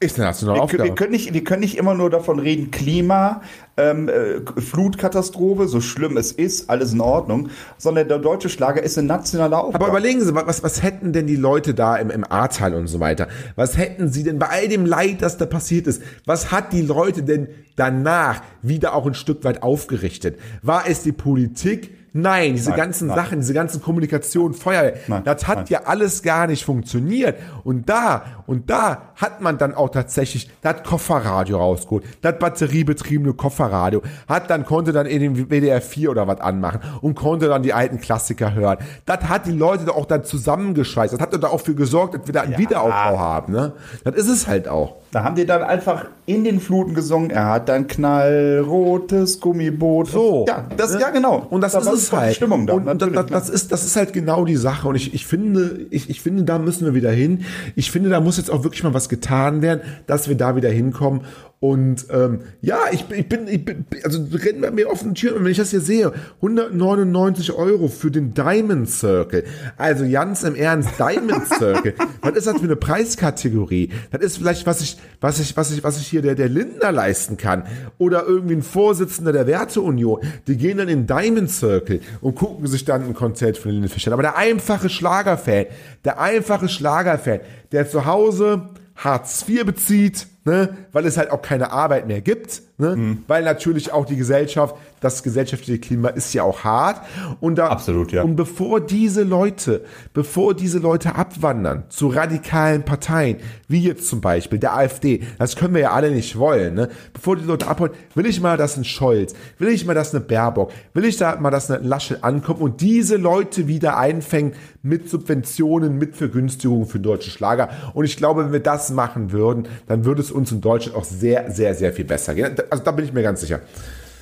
Ist 0.00 0.18
eine 0.18 0.26
nationale 0.26 0.58
wir, 0.58 0.62
Aufgabe. 0.64 0.84
Wir 0.84 0.94
können, 0.94 1.12
nicht, 1.12 1.32
wir 1.32 1.44
können 1.44 1.60
nicht 1.60 1.78
immer 1.78 1.94
nur 1.94 2.10
davon 2.10 2.38
reden, 2.38 2.70
Klima, 2.70 3.42
ähm, 3.76 4.08
äh, 4.08 4.40
Flutkatastrophe, 4.60 5.68
so 5.68 5.80
schlimm 5.80 6.16
es 6.16 6.32
ist, 6.32 6.68
alles 6.68 6.92
in 6.92 7.00
Ordnung, 7.00 7.48
sondern 7.78 8.08
der 8.08 8.18
deutsche 8.18 8.48
Schlager 8.48 8.82
ist 8.82 8.98
eine 8.98 9.06
nationale 9.06 9.56
Aufgabe. 9.56 9.84
Aber 9.84 9.88
überlegen 9.88 10.20
Sie, 10.20 10.34
was, 10.34 10.62
was 10.62 10.82
hätten 10.82 11.12
denn 11.12 11.26
die 11.26 11.36
Leute 11.36 11.74
da 11.74 11.96
im, 11.96 12.10
im 12.10 12.24
Ahrtal 12.30 12.74
und 12.74 12.88
so 12.88 13.00
weiter? 13.00 13.28
Was 13.56 13.78
hätten 13.78 14.08
sie 14.10 14.24
denn 14.24 14.38
bei 14.38 14.48
all 14.48 14.68
dem 14.68 14.84
Leid, 14.84 15.22
das 15.22 15.38
da 15.38 15.46
passiert 15.46 15.86
ist? 15.86 16.02
Was 16.26 16.50
hat 16.50 16.72
die 16.72 16.82
Leute 16.82 17.22
denn 17.22 17.48
danach 17.76 18.42
wieder 18.62 18.94
auch 18.94 19.06
ein 19.06 19.14
Stück 19.14 19.44
weit 19.44 19.62
aufgerichtet? 19.62 20.38
War 20.62 20.84
es 20.88 21.02
die 21.02 21.12
Politik, 21.12 21.92
Nein, 22.16 22.52
diese 22.52 22.70
Nein, 22.70 22.78
ganzen 22.78 23.08
nein. 23.08 23.16
Sachen, 23.16 23.40
diese 23.40 23.54
ganzen 23.54 23.82
Kommunikation, 23.82 24.54
Feuerwehr, 24.54 24.94
Nein, 25.08 25.24
das 25.24 25.48
hat 25.48 25.68
ja 25.68 25.82
alles 25.86 26.22
gar 26.22 26.46
nicht 26.46 26.64
funktioniert. 26.64 27.40
Und 27.64 27.88
da, 27.88 28.24
und 28.46 28.70
da 28.70 29.10
hat 29.16 29.40
man 29.40 29.58
dann 29.58 29.74
auch 29.74 29.90
tatsächlich 29.90 30.50
das 30.62 30.82
Kofferradio 30.82 31.58
rausgeholt, 31.58 32.04
das 32.22 32.38
batteriebetriebene 32.38 33.32
Kofferradio, 33.34 34.02
hat 34.28 34.50
dann, 34.50 34.64
konnte 34.64 34.92
dann 34.92 35.06
in 35.06 35.20
den 35.20 35.50
WDR 35.50 35.80
4 35.80 36.10
oder 36.10 36.26
was 36.26 36.40
anmachen 36.40 36.80
und 37.00 37.14
konnte 37.14 37.48
dann 37.48 37.62
die 37.62 37.72
alten 37.72 38.00
Klassiker 38.00 38.54
hören. 38.54 38.78
Das 39.06 39.20
hat 39.28 39.46
die 39.46 39.52
Leute 39.52 39.84
doch 39.84 39.96
auch 39.96 40.06
dann 40.06 40.24
zusammengeschweißt. 40.24 41.14
Das 41.14 41.20
hat 41.20 41.34
da 41.42 41.48
auch 41.48 41.60
für 41.60 41.74
gesorgt, 41.74 42.14
dass 42.14 42.26
wir 42.26 42.32
da 42.34 42.40
einen 42.42 42.52
Ja. 42.52 42.58
Wiederaufbau 42.58 43.18
haben, 43.18 43.52
ne? 43.52 43.72
Das 44.04 44.14
ist 44.16 44.28
es 44.28 44.46
halt 44.46 44.68
auch. 44.68 44.96
Da 45.12 45.22
haben 45.22 45.36
die 45.36 45.46
dann 45.46 45.62
einfach 45.62 46.06
in 46.26 46.42
den 46.42 46.60
Fluten 46.60 46.94
gesungen, 46.94 47.30
er 47.30 47.50
hat 47.50 47.70
ein 47.70 47.86
knallrotes 47.86 49.40
Gummiboot. 49.40 50.08
So. 50.08 50.44
Ja, 50.48 50.64
das, 50.76 50.94
Ne? 50.94 51.00
ja 51.00 51.10
genau. 51.10 51.46
Und 51.50 51.60
das 51.60 51.72
Da 51.72 51.78
ist 51.80 51.86
es 51.88 52.12
halt. 52.12 52.36
Stimmung 52.36 52.66
da. 52.66 52.74
und 52.74 52.86
das, 52.86 53.10
das, 53.12 53.26
das, 53.26 53.48
ist, 53.48 53.72
das 53.72 53.84
ist 53.84 53.96
halt 53.96 54.12
genau 54.12 54.44
die 54.44 54.56
Sache. 54.56 54.88
Und 54.88 54.94
ich, 54.96 55.14
ich 55.14 55.26
finde, 55.26 55.86
ich, 55.90 56.10
ich 56.10 56.20
finde, 56.20 56.44
da 56.44 56.58
müssen 56.58 56.84
wir 56.84 56.94
wieder 56.94 57.10
hin. 57.10 57.44
Ich 57.76 57.90
finde, 57.90 58.10
da 58.10 58.20
muss 58.20 58.36
jetzt 58.36 58.50
auch 58.50 58.64
wirklich 58.64 58.82
mal 58.82 58.94
was 58.94 59.03
getan 59.08 59.62
werden, 59.62 59.80
dass 60.06 60.28
wir 60.28 60.36
da 60.36 60.56
wieder 60.56 60.70
hinkommen. 60.70 61.22
Und 61.60 62.06
ähm, 62.10 62.40
ja, 62.60 62.76
ich, 62.92 63.06
bin- 63.06 63.18
ich 63.20 63.28
bin, 63.28 63.48
ich 63.48 63.64
bin, 63.64 63.86
also 64.04 64.22
rennen 64.34 64.60
wir 64.60 64.70
mir 64.70 64.90
offene 64.90 65.14
Türen. 65.14 65.38
Und 65.38 65.44
wenn 65.44 65.50
ich 65.52 65.56
das 65.56 65.70
hier 65.70 65.80
sehe, 65.80 66.12
199 66.42 67.52
Euro 67.52 67.88
für 67.88 68.10
den 68.10 68.34
Diamond 68.34 68.88
Circle. 68.90 69.44
Also 69.78 70.08
ganz 70.10 70.42
im 70.42 70.54
Ernst, 70.56 70.90
Diamond 70.98 71.46
Circle. 71.58 71.94
was 72.20 72.36
ist 72.36 72.46
das 72.46 72.58
für 72.58 72.64
eine 72.64 72.76
Preiskategorie? 72.76 73.90
Das 74.10 74.20
ist 74.22 74.36
vielleicht, 74.38 74.66
was 74.66 74.80
ich, 74.82 74.98
was 75.20 75.40
ich, 75.40 75.56
was 75.56 75.70
ich, 75.72 75.82
was 75.82 75.98
ich 75.98 76.06
hier 76.06 76.20
der, 76.20 76.34
der 76.34 76.50
Lindner 76.50 76.92
leisten 76.92 77.38
kann. 77.38 77.64
Oder 77.96 78.24
irgendwie 78.26 78.56
ein 78.56 78.62
Vorsitzender 78.62 79.32
der 79.32 79.46
Werteunion. 79.46 80.20
Die 80.46 80.56
gehen 80.58 80.78
dann 80.78 80.88
in 80.88 81.06
Diamond 81.06 81.50
Circle 81.50 82.00
und 82.20 82.34
gucken 82.34 82.66
sich 82.66 82.84
dann 82.84 83.04
ein 83.04 83.14
Konzert 83.14 83.56
von 83.56 83.70
Linde 83.70 83.88
Fischer. 83.88 84.08
an. 84.10 84.14
Aber 84.14 84.22
der 84.22 84.36
einfache 84.36 84.88
Schlagerfan, 84.90 85.66
der 86.04 86.20
einfache 86.20 86.68
Schlagerfan, 86.68 87.40
der 87.72 87.88
zu 87.88 88.04
Hause 88.04 88.68
Hartz 88.96 89.44
IV 89.48 89.64
bezieht, 89.64 90.26
ne, 90.44 90.76
weil 90.92 91.06
es 91.06 91.16
halt 91.16 91.30
auch 91.30 91.42
keine 91.42 91.72
Arbeit 91.72 92.06
mehr 92.06 92.20
gibt, 92.20 92.62
ne, 92.78 92.96
Mhm. 92.96 93.18
weil 93.26 93.42
natürlich 93.44 93.92
auch 93.92 94.04
die 94.06 94.16
Gesellschaft, 94.16 94.74
das 95.00 95.22
gesellschaftliche 95.22 95.78
Klima 95.78 96.08
ist 96.08 96.32
ja 96.32 96.42
auch 96.44 96.64
hart 96.64 97.02
und 97.40 97.56
da 97.56 97.68
Absolut, 97.68 98.10
ja. 98.12 98.22
und 98.22 98.36
bevor 98.36 98.80
diese 98.80 99.22
Leute, 99.22 99.84
bevor 100.14 100.54
diese 100.54 100.78
Leute 100.78 101.14
abwandern 101.14 101.84
zu 101.88 102.08
radikalen 102.08 102.84
Parteien, 102.84 103.36
wie 103.68 103.82
jetzt 103.82 104.08
zum 104.08 104.20
Beispiel 104.20 104.58
der 104.58 104.74
AfD, 104.76 105.22
das 105.38 105.56
können 105.56 105.74
wir 105.74 105.82
ja 105.82 105.90
alle 105.92 106.10
nicht 106.10 106.38
wollen, 106.38 106.74
ne? 106.74 106.88
Bevor 107.12 107.36
die 107.36 107.44
Leute 107.44 107.66
abhauen, 107.66 107.90
will 108.14 108.26
ich 108.26 108.40
mal, 108.40 108.56
dass 108.56 108.76
ein 108.76 108.84
Scholz, 108.84 109.34
will 109.58 109.68
ich 109.68 109.84
mal, 109.84 109.94
dass 109.94 110.14
eine 110.14 110.24
Baerbock, 110.24 110.72
will 110.94 111.04
ich 111.04 111.16
da 111.16 111.36
mal, 111.36 111.50
dass 111.50 111.70
eine 111.70 111.86
Lasche 111.86 112.24
ankommt 112.24 112.60
und 112.60 112.80
diese 112.80 113.16
Leute 113.16 113.66
wieder 113.68 113.98
einfängt 113.98 114.54
mit 114.82 115.08
Subventionen, 115.10 115.98
mit 115.98 116.16
Vergünstigungen 116.16 116.86
für 116.86 116.98
deutsche 117.00 117.30
Schlager. 117.30 117.68
Und 117.94 118.04
ich 118.04 118.16
glaube, 118.16 118.44
wenn 118.44 118.52
wir 118.52 118.60
das 118.60 118.90
machen 118.90 119.32
würden, 119.32 119.66
dann 119.86 120.04
würde 120.04 120.20
es 120.22 120.30
uns 120.34 120.52
in 120.52 120.60
Deutschland 120.60 120.96
auch 120.96 121.04
sehr, 121.04 121.50
sehr, 121.50 121.74
sehr 121.74 121.92
viel 121.92 122.04
besser 122.04 122.34
gehen. 122.34 122.54
Also 122.70 122.84
da 122.84 122.90
bin 122.90 123.04
ich 123.04 123.12
mir 123.12 123.22
ganz 123.22 123.40
sicher. 123.40 123.60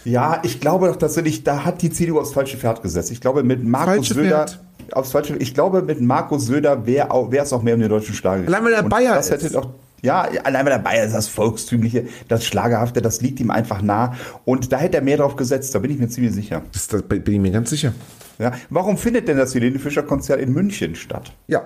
Ja, 0.05 0.41
ich 0.43 0.61
glaube 0.61 0.89
doch 0.89 0.97
tatsächlich, 0.97 1.45
da 1.45 1.65
hat 1.65 1.83
die 1.83 1.91
CDU 1.91 2.19
aufs 2.19 2.33
falsche 2.33 2.57
Pferd 2.57 2.83
gesetzt. 2.83 3.11
Ich 3.11 3.21
glaube, 3.21 3.43
mit 3.43 3.65
Markus 3.65 3.95
Falsche 3.95 4.15
Söder. 4.15 4.29
Pferd? 4.29 4.61
Aufs 4.93 5.13
falsche, 5.13 5.37
ich 5.37 5.55
glaube, 5.55 5.83
mit 5.83 6.01
Markus 6.01 6.47
Söder 6.47 6.87
wäre 6.87 7.09
es 7.37 7.53
auch 7.53 7.63
mehr 7.63 7.75
um 7.75 7.81
den 7.81 7.89
deutschen 7.89 8.15
Schlager. 8.15 8.47
Allein 8.47 8.65
weil 8.65 8.73
er 8.73 8.85
Und 8.85 8.91
Bayer 8.91 9.15
das 9.15 9.31
hätte 9.31 9.47
ist. 9.47 9.55
Doch, 9.55 9.71
ja, 10.03 10.23
allein 10.43 10.67
weil 10.67 10.73
er 10.73 10.79
Bayer 10.81 11.05
ist, 11.05 11.15
das 11.15 11.29
Volkstümliche, 11.29 12.07
das 12.29 12.45
Schlagerhafte, 12.45 13.01
das 13.01 13.21
liegt 13.21 13.39
ihm 13.41 13.51
einfach 13.51 13.81
nah. 13.81 14.15
Und 14.45 14.73
da 14.73 14.79
hätte 14.79 14.99
er 14.99 15.03
mehr 15.03 15.17
drauf 15.17 15.37
gesetzt, 15.37 15.75
da 15.75 15.79
bin 15.79 15.93
ich 15.93 15.99
mir 15.99 16.09
ziemlich 16.09 16.35
sicher. 16.35 16.63
Das, 16.73 16.89
da 16.89 16.99
bin 16.99 17.23
ich 17.27 17.41
mir 17.41 17.53
ganz 17.53 17.71
sicher. 17.71 17.93
Ja. 18.39 18.53
Warum 18.71 18.99
findet 18.99 19.29
denn 19.29 19.37
das 19.37 19.55
Helene 19.55 19.79
Fischer 19.79 20.03
Konzert 20.03 20.41
in 20.41 20.53
München 20.53 20.97
statt? 20.97 21.33
Ja, 21.47 21.63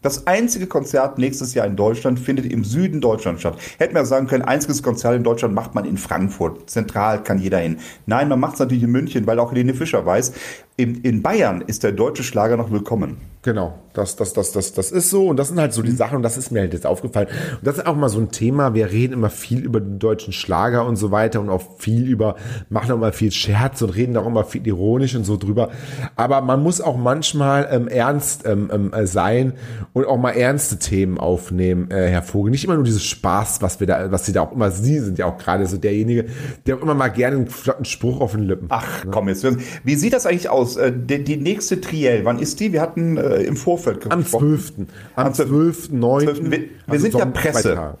Das 0.00 0.28
einzige 0.28 0.68
Konzert 0.68 1.18
nächstes 1.18 1.54
Jahr 1.54 1.66
in 1.66 1.74
Deutschland 1.74 2.20
findet 2.20 2.46
im 2.46 2.62
Süden 2.62 3.00
Deutschlands 3.00 3.40
statt. 3.40 3.58
Hätten 3.78 3.96
wir 3.96 4.04
sagen 4.04 4.28
können, 4.28 4.44
einziges 4.44 4.80
Konzert 4.80 5.16
in 5.16 5.24
Deutschland 5.24 5.54
macht 5.54 5.74
man 5.74 5.84
in 5.84 5.96
Frankfurt. 5.96 6.70
Zentral 6.70 7.24
kann 7.24 7.40
jeder 7.40 7.58
hin. 7.58 7.78
Nein, 8.06 8.28
man 8.28 8.38
macht 8.38 8.54
es 8.54 8.60
natürlich 8.60 8.84
in 8.84 8.92
München, 8.92 9.26
weil 9.26 9.40
auch 9.40 9.50
Helene 9.50 9.74
Fischer 9.74 10.06
weiß, 10.06 10.32
in, 10.76 11.00
in 11.00 11.22
Bayern 11.22 11.60
ist 11.60 11.82
der 11.82 11.90
deutsche 11.90 12.22
Schlager 12.22 12.56
noch 12.56 12.70
willkommen. 12.70 13.16
Genau, 13.42 13.74
das, 13.94 14.14
das, 14.14 14.32
das, 14.32 14.52
das, 14.52 14.72
das 14.72 14.92
ist 14.92 15.10
so 15.10 15.26
und 15.26 15.36
das 15.36 15.48
sind 15.48 15.58
halt 15.58 15.72
so 15.72 15.82
die 15.82 15.90
Sachen 15.90 16.16
und 16.16 16.22
das 16.22 16.36
ist 16.36 16.52
mir 16.52 16.60
halt 16.60 16.72
jetzt 16.72 16.86
aufgefallen. 16.86 17.26
Und 17.28 17.66
das 17.66 17.78
ist 17.78 17.86
auch 17.86 17.96
mal 17.96 18.08
so 18.08 18.20
ein 18.20 18.30
Thema, 18.30 18.74
wir 18.74 18.92
reden 18.92 19.14
immer 19.14 19.30
viel 19.30 19.60
über 19.60 19.80
den 19.80 19.98
deutschen 19.98 20.32
Schlager 20.32 20.86
und 20.86 20.94
so 20.94 21.10
weiter 21.10 21.40
und 21.40 21.48
auch 21.48 21.62
viel 21.78 22.06
über, 22.06 22.36
machen 22.68 22.92
auch 22.92 22.98
mal 22.98 23.12
viel 23.12 23.32
Scherz 23.32 23.82
und 23.82 23.90
reden 23.90 24.16
auch 24.16 24.26
immer 24.26 24.44
viel 24.44 24.64
ironisch 24.66 25.16
und 25.16 25.24
so 25.24 25.36
drüber. 25.36 25.70
Aber 26.14 26.42
man 26.42 26.62
muss 26.62 26.80
auch 26.80 26.96
manchmal 26.96 27.68
ähm, 27.72 27.88
ernst 27.88 28.46
ähm, 28.46 28.70
ähm, 28.72 28.92
äh, 28.92 29.06
sein 29.06 29.54
und 29.92 30.06
auch 30.06 30.16
mal 30.16 30.30
ernste 30.32 30.78
Themen 30.78 31.18
aufnehmen, 31.18 31.90
äh, 31.90 32.08
Herr 32.08 32.22
Vogel. 32.22 32.50
Nicht 32.50 32.64
immer 32.64 32.74
nur 32.74 32.84
dieses 32.84 33.04
Spaß, 33.04 33.62
was 33.62 33.80
wir 33.80 33.86
da, 33.86 34.10
was 34.10 34.26
Sie 34.26 34.32
da 34.32 34.42
auch 34.42 34.52
immer, 34.52 34.70
Sie 34.70 34.98
sind 35.00 35.18
ja 35.18 35.26
auch 35.26 35.38
gerade 35.38 35.66
so 35.66 35.76
derjenige, 35.76 36.26
der 36.66 36.76
auch 36.76 36.82
immer 36.82 36.94
mal 36.94 37.08
gerne 37.08 37.36
einen 37.36 37.46
flotten 37.48 37.84
Spruch 37.84 38.20
auf 38.20 38.32
den 38.32 38.42
Lippen. 38.42 38.66
Ach, 38.70 39.04
komm 39.10 39.28
jetzt. 39.28 39.46
Wie 39.84 39.94
sieht 39.94 40.12
das 40.12 40.26
eigentlich 40.26 40.48
aus? 40.48 40.76
Äh, 40.76 40.92
Die, 40.92 41.24
die 41.24 41.36
nächste 41.36 41.80
Triell, 41.80 42.24
wann 42.24 42.38
ist 42.38 42.60
die? 42.60 42.72
Wir 42.72 42.80
hatten 42.80 43.16
äh, 43.16 43.42
im 43.42 43.56
Vorfeld 43.56 44.10
Am 44.10 44.20
gesprochen. 44.20 44.48
12. 44.58 44.72
Am 45.16 45.26
Am 45.26 45.34
12. 45.34 45.48
12. 45.48 45.90
9. 45.92 46.26
Wir, 46.26 46.50
wir 46.50 46.68
also 46.86 47.02
sind 47.02 47.14
ja 47.14 47.24
Presse. 47.26 47.94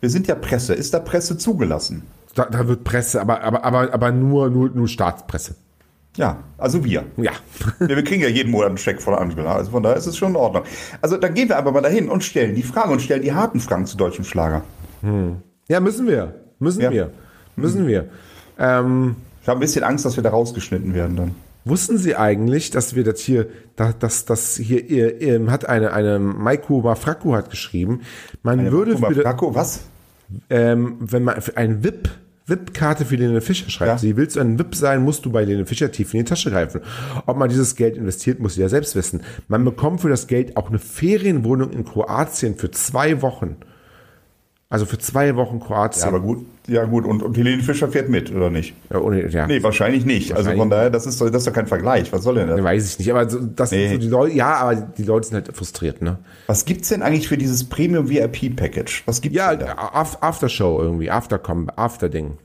Wir 0.00 0.10
sind 0.10 0.26
ja 0.28 0.34
Presse. 0.34 0.74
Ist 0.74 0.94
da 0.94 1.00
Presse 1.00 1.38
zugelassen? 1.38 2.02
Da, 2.34 2.44
da 2.44 2.68
wird 2.68 2.84
Presse, 2.84 3.20
aber, 3.20 3.42
aber, 3.42 3.64
aber, 3.64 3.92
aber 3.92 4.12
nur, 4.12 4.50
nur, 4.50 4.70
nur 4.70 4.86
Staatspresse. 4.86 5.56
Ja, 6.16 6.42
also 6.56 6.84
wir. 6.84 7.04
Ja. 7.16 7.30
Wir 7.78 8.02
kriegen 8.02 8.22
ja 8.22 8.28
jeden 8.28 8.50
Monat 8.50 8.68
einen 8.70 8.78
Scheck 8.78 9.00
von 9.00 9.14
Angela, 9.14 9.54
also 9.54 9.70
von 9.70 9.82
daher 9.84 9.96
ist 9.96 10.06
es 10.06 10.16
schon 10.16 10.30
in 10.30 10.36
Ordnung. 10.36 10.64
Also 11.00 11.16
dann 11.16 11.32
gehen 11.34 11.48
wir 11.48 11.56
aber 11.58 11.70
mal 11.70 11.80
dahin 11.80 12.08
und 12.08 12.24
stellen 12.24 12.56
die 12.56 12.62
Fragen 12.64 12.90
und 12.92 13.00
stellen 13.02 13.22
die 13.22 13.32
harten 13.32 13.60
Fragen 13.60 13.86
zu 13.86 13.96
deutschem 13.96 14.24
Schlager. 14.24 14.62
Ja, 15.68 15.78
müssen 15.80 16.08
wir. 16.08 16.34
Müssen 16.58 16.80
Ja. 16.80 16.90
wir. 16.90 17.10
Müssen 17.54 17.86
wir. 17.86 18.08
Ähm, 18.58 19.14
Ich 19.42 19.48
habe 19.48 19.58
ein 19.58 19.60
bisschen 19.60 19.84
Angst, 19.84 20.04
dass 20.04 20.16
wir 20.16 20.22
da 20.24 20.30
rausgeschnitten 20.30 20.92
werden 20.94 21.14
dann. 21.16 21.34
wussten 21.64 21.98
Sie 21.98 22.16
eigentlich, 22.16 22.70
dass 22.70 22.96
wir 22.96 23.04
das 23.04 23.20
hier, 23.20 23.46
dass 23.76 23.98
das, 23.98 24.24
das 24.24 24.56
hier, 24.56 24.84
ihr, 24.90 25.20
ihr, 25.20 25.50
hat 25.52 25.68
eine, 25.68 25.92
eine 25.92 26.18
Maiko 26.18 26.80
Mafraku 26.80 27.34
hat 27.34 27.48
geschrieben, 27.50 28.00
man 28.42 28.72
würde 28.72 28.98
mal, 28.98 29.14
für, 29.14 29.22
Franco, 29.22 29.54
was? 29.54 29.82
ähm, 30.50 30.96
wenn 30.98 31.22
man 31.22 31.40
für 31.42 31.56
ein 31.56 31.84
VIP, 31.84 32.10
VIP-Karte 32.48 33.04
für 33.04 33.16
Lene 33.16 33.40
Fischer 33.40 33.70
schreibt, 33.70 33.88
Ja. 33.88 33.98
sie 33.98 34.16
willst 34.16 34.36
du 34.36 34.40
ein 34.40 34.58
VIP 34.58 34.74
sein, 34.74 35.02
musst 35.02 35.24
du 35.24 35.30
bei 35.30 35.44
Lene 35.44 35.66
Fischer 35.66 35.90
tief 35.92 36.12
in 36.14 36.20
die 36.20 36.24
Tasche 36.24 36.50
greifen. 36.50 36.80
Ob 37.26 37.36
man 37.36 37.48
dieses 37.48 37.76
Geld 37.76 37.96
investiert, 37.96 38.40
muss 38.40 38.54
sie 38.54 38.60
ja 38.62 38.68
selbst 38.68 38.94
wissen. 38.96 39.22
Man 39.48 39.64
bekommt 39.64 40.00
für 40.00 40.08
das 40.08 40.26
Geld 40.26 40.56
auch 40.56 40.68
eine 40.68 40.78
Ferienwohnung 40.78 41.70
in 41.70 41.84
Kroatien 41.84 42.56
für 42.56 42.70
zwei 42.70 43.22
Wochen. 43.22 43.56
Also 44.70 44.84
für 44.84 44.98
zwei 44.98 45.34
Wochen 45.36 45.60
Kroatien. 45.60 46.02
Ja, 46.02 46.08
aber 46.08 46.20
gut. 46.20 46.44
Ja, 46.66 46.84
gut. 46.84 47.06
Und, 47.06 47.22
und 47.22 47.34
Helene 47.38 47.62
Fischer 47.62 47.88
fährt 47.88 48.10
mit, 48.10 48.30
oder 48.34 48.50
nicht? 48.50 48.74
Ja, 48.90 48.98
ohne, 49.00 49.26
ja. 49.30 49.46
Nee, 49.46 49.62
wahrscheinlich 49.62 50.04
nicht. 50.04 50.32
Also 50.32 50.44
Wahrscheinlich 50.44 50.60
von 50.60 50.68
daher, 50.70 50.90
das 50.90 51.06
ist, 51.06 51.18
doch- 51.18 51.30
das 51.30 51.36
ist 51.36 51.46
doch 51.46 51.54
kein 51.54 51.66
Vergleich. 51.66 52.12
Was 52.12 52.22
soll 52.22 52.34
denn 52.34 52.48
das? 52.48 52.62
Weiß 52.62 52.86
ich 52.92 52.98
nicht, 52.98 53.10
aber 53.10 53.30
so, 53.30 53.38
das 53.40 53.70
Nee. 53.70 53.88
sind 53.88 53.94
so 54.02 54.08
die 54.08 54.12
Leute, 54.12 54.34
ja, 54.36 54.56
aber 54.56 54.74
die 54.76 55.04
Leute 55.04 55.26
sind 55.28 55.36
halt 55.36 55.56
frustriert, 55.56 56.02
ne? 56.02 56.18
Was 56.48 56.66
gibt's 56.66 56.90
denn 56.90 57.00
eigentlich 57.02 57.28
für 57.28 57.38
dieses 57.38 57.64
Premium 57.64 58.10
VIP 58.10 58.50
Package? 58.54 59.04
Was 59.06 59.22
gibt's 59.22 59.38
Ja, 59.38 59.56
denn 59.56 59.68
da? 59.68 59.90
Af- 59.94 60.18
Aftershow 60.22 60.78
irgendwie, 60.82 61.10
Aftercom, 61.10 61.70
Afterding. 61.74 62.36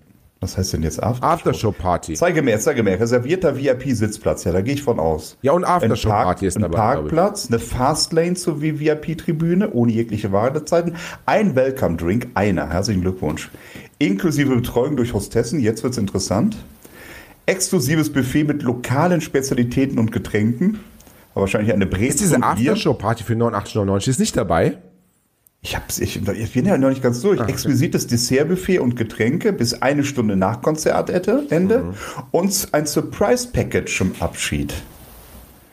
Was 0.43 0.57
heißt 0.57 0.73
denn 0.73 0.83
jetzt 0.83 1.01
After? 1.01 1.25
Aftershow-Party. 1.25 2.15
Zeige 2.15 2.41
mir, 2.41 2.59
zeige 2.59 2.83
mir. 2.83 2.99
Reservierter 2.99 3.57
VIP-Sitzplatz. 3.57 4.43
Ja, 4.43 4.51
da 4.51 4.59
gehe 4.59 4.73
ich 4.73 4.83
von 4.83 4.99
aus. 4.99 5.37
Ja, 5.41 5.53
und 5.53 5.63
Ein, 5.63 5.71
Aftershow-Party 5.71 6.45
ist 6.45 6.57
ein 6.57 6.63
dabei, 6.63 6.73
ich. 6.73 6.79
Parkplatz, 6.95 7.47
eine 7.47 7.59
Fastlane 7.59 8.33
zur 8.33 8.61
VIP-Tribüne, 8.61 9.71
ohne 9.71 9.93
jegliche 9.93 10.33
Wartezeiten, 10.33 10.97
ein 11.25 11.55
Welcome-Drink, 11.55 12.27
einer, 12.33 12.69
herzlichen 12.69 13.01
Glückwunsch. 13.01 13.49
Inklusive 13.99 14.53
Betreuung 14.53 14.97
durch 14.97 15.13
Hostessen, 15.13 15.61
jetzt 15.61 15.81
wird's 15.81 15.97
interessant. 15.97 16.57
Exklusives 17.45 18.11
Buffet 18.11 18.43
mit 18.43 18.63
lokalen 18.63 19.21
Spezialitäten 19.21 19.97
und 19.97 20.11
Getränken. 20.11 20.81
Aber 21.31 21.41
wahrscheinlich 21.41 21.71
eine 21.71 21.85
Brezel 21.85 22.25
Ist 22.25 22.35
diese. 22.35 22.43
Aftershow-Party 22.43 23.23
für 23.23 23.33
89,99 23.33 24.09
ist 24.09 24.19
nicht 24.19 24.35
dabei? 24.35 24.77
Ich, 25.65 25.77
hab's, 25.77 25.97
ich, 25.99 26.19
ich 26.27 26.53
bin 26.53 26.65
ja 26.65 26.77
noch 26.77 26.89
nicht 26.89 27.01
ganz 27.01 27.21
durch. 27.21 27.39
Exquisites 27.39 28.05
Dessertbuffet 28.05 28.79
und 28.79 28.97
Getränke 28.97 29.53
bis 29.53 29.73
eine 29.81 30.03
Stunde 30.03 30.35
nach 30.35 30.61
Konzertende 30.61 31.45
Ende 31.49 31.93
und 32.31 32.67
ein 32.73 32.85
Surprise-Package 32.85 33.97
zum 33.97 34.11
Abschied. 34.19 34.73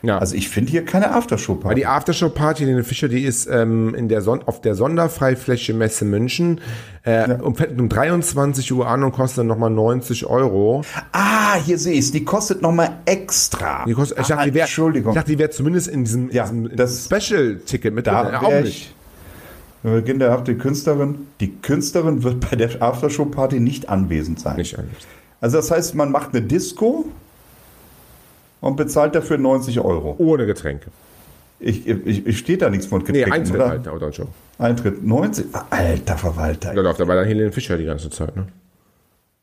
Ja. 0.02 0.18
Also 0.18 0.36
ich 0.36 0.48
finde 0.48 0.70
hier 0.70 0.84
keine 0.84 1.12
Aftershow-Party. 1.12 1.74
die 1.74 1.86
Aftershow-Party, 1.86 2.64
Lene 2.64 2.84
Fischer, 2.84 3.08
die 3.08 3.22
ist 3.24 3.46
ähm, 3.50 3.94
in 3.94 4.08
der 4.08 4.22
Son 4.22 4.42
auf 4.46 4.60
der 4.62 4.74
Sonderfreifläche 4.74 5.74
Messe 5.74 6.04
München 6.06 6.60
äh, 7.02 7.34
um, 7.34 7.54
fängt 7.56 7.78
um 7.78 7.88
23 7.88 8.72
Uhr 8.72 8.86
an 8.86 9.02
und 9.02 9.12
kostet 9.12 9.40
dann 9.40 9.48
nochmal 9.48 9.70
90 9.70 10.24
Euro. 10.24 10.82
Ah, 11.12 11.56
hier 11.66 11.78
sehe 11.78 11.94
ich 11.94 11.98
es. 12.06 12.12
Die 12.12 12.24
kostet 12.24 12.62
nochmal 12.62 13.00
extra. 13.06 13.84
Die 13.86 13.92
kostet, 13.92 14.20
ich, 14.20 14.24
ah, 14.26 14.28
dachte, 14.36 14.48
die 14.50 14.54
wär, 14.54 14.62
Entschuldigung. 14.62 15.12
ich 15.12 15.16
dachte, 15.16 15.32
die 15.32 15.38
wäre 15.38 15.50
zumindest 15.50 15.88
in 15.88 16.04
diesem, 16.04 16.30
Ja, 16.30 16.46
in 16.46 16.68
diesem 16.76 17.20
Special-Ticket 17.20 17.92
mit 17.92 18.06
da 18.06 18.22
drin. 18.22 18.32
Ja, 18.34 18.40
wär 18.40 18.48
auch 18.48 18.52
ich- 18.60 18.64
nicht. 18.64 18.94
Wir 19.82 19.92
beginnen 19.92 20.18
der 20.18 20.36
die 20.42 20.54
Künstlerin. 20.56 21.26
Die 21.40 21.52
Künstlerin 21.56 22.22
wird 22.22 22.50
bei 22.50 22.56
der 22.56 22.82
Aftershow-Party 22.82 23.60
nicht 23.60 23.88
anwesend 23.88 24.40
sein. 24.40 24.56
Nicht 24.56 24.78
eigentlich. 24.78 25.06
Also 25.40 25.56
das 25.56 25.70
heißt, 25.70 25.94
man 25.94 26.10
macht 26.10 26.34
eine 26.34 26.42
Disco 26.42 27.06
und 28.60 28.76
bezahlt 28.76 29.14
dafür 29.14 29.38
90 29.38 29.80
Euro. 29.80 30.14
Ohne 30.18 30.46
Getränke. 30.46 30.90
Ich, 31.58 31.86
ich, 31.86 32.26
ich 32.26 32.38
steht 32.38 32.62
da 32.62 32.70
nichts 32.70 32.86
von 32.86 33.00
Nee, 33.00 33.06
Getränken, 33.06 33.32
Eintritt 33.32 33.54
oder? 33.56 33.68
halt, 33.68 34.02
dann 34.02 34.12
schon. 34.12 34.28
Eintritt 34.58 35.02
90. 35.04 35.46
Alter 35.70 36.16
Verwalter. 36.16 36.74
Da 36.74 36.80
läuft 36.80 37.00
aber 37.00 37.14
dann 37.14 37.26
Helene 37.26 37.52
Fischer 37.52 37.76
die 37.76 37.84
ganze 37.84 38.10
Zeit, 38.10 38.34
ne? 38.36 38.46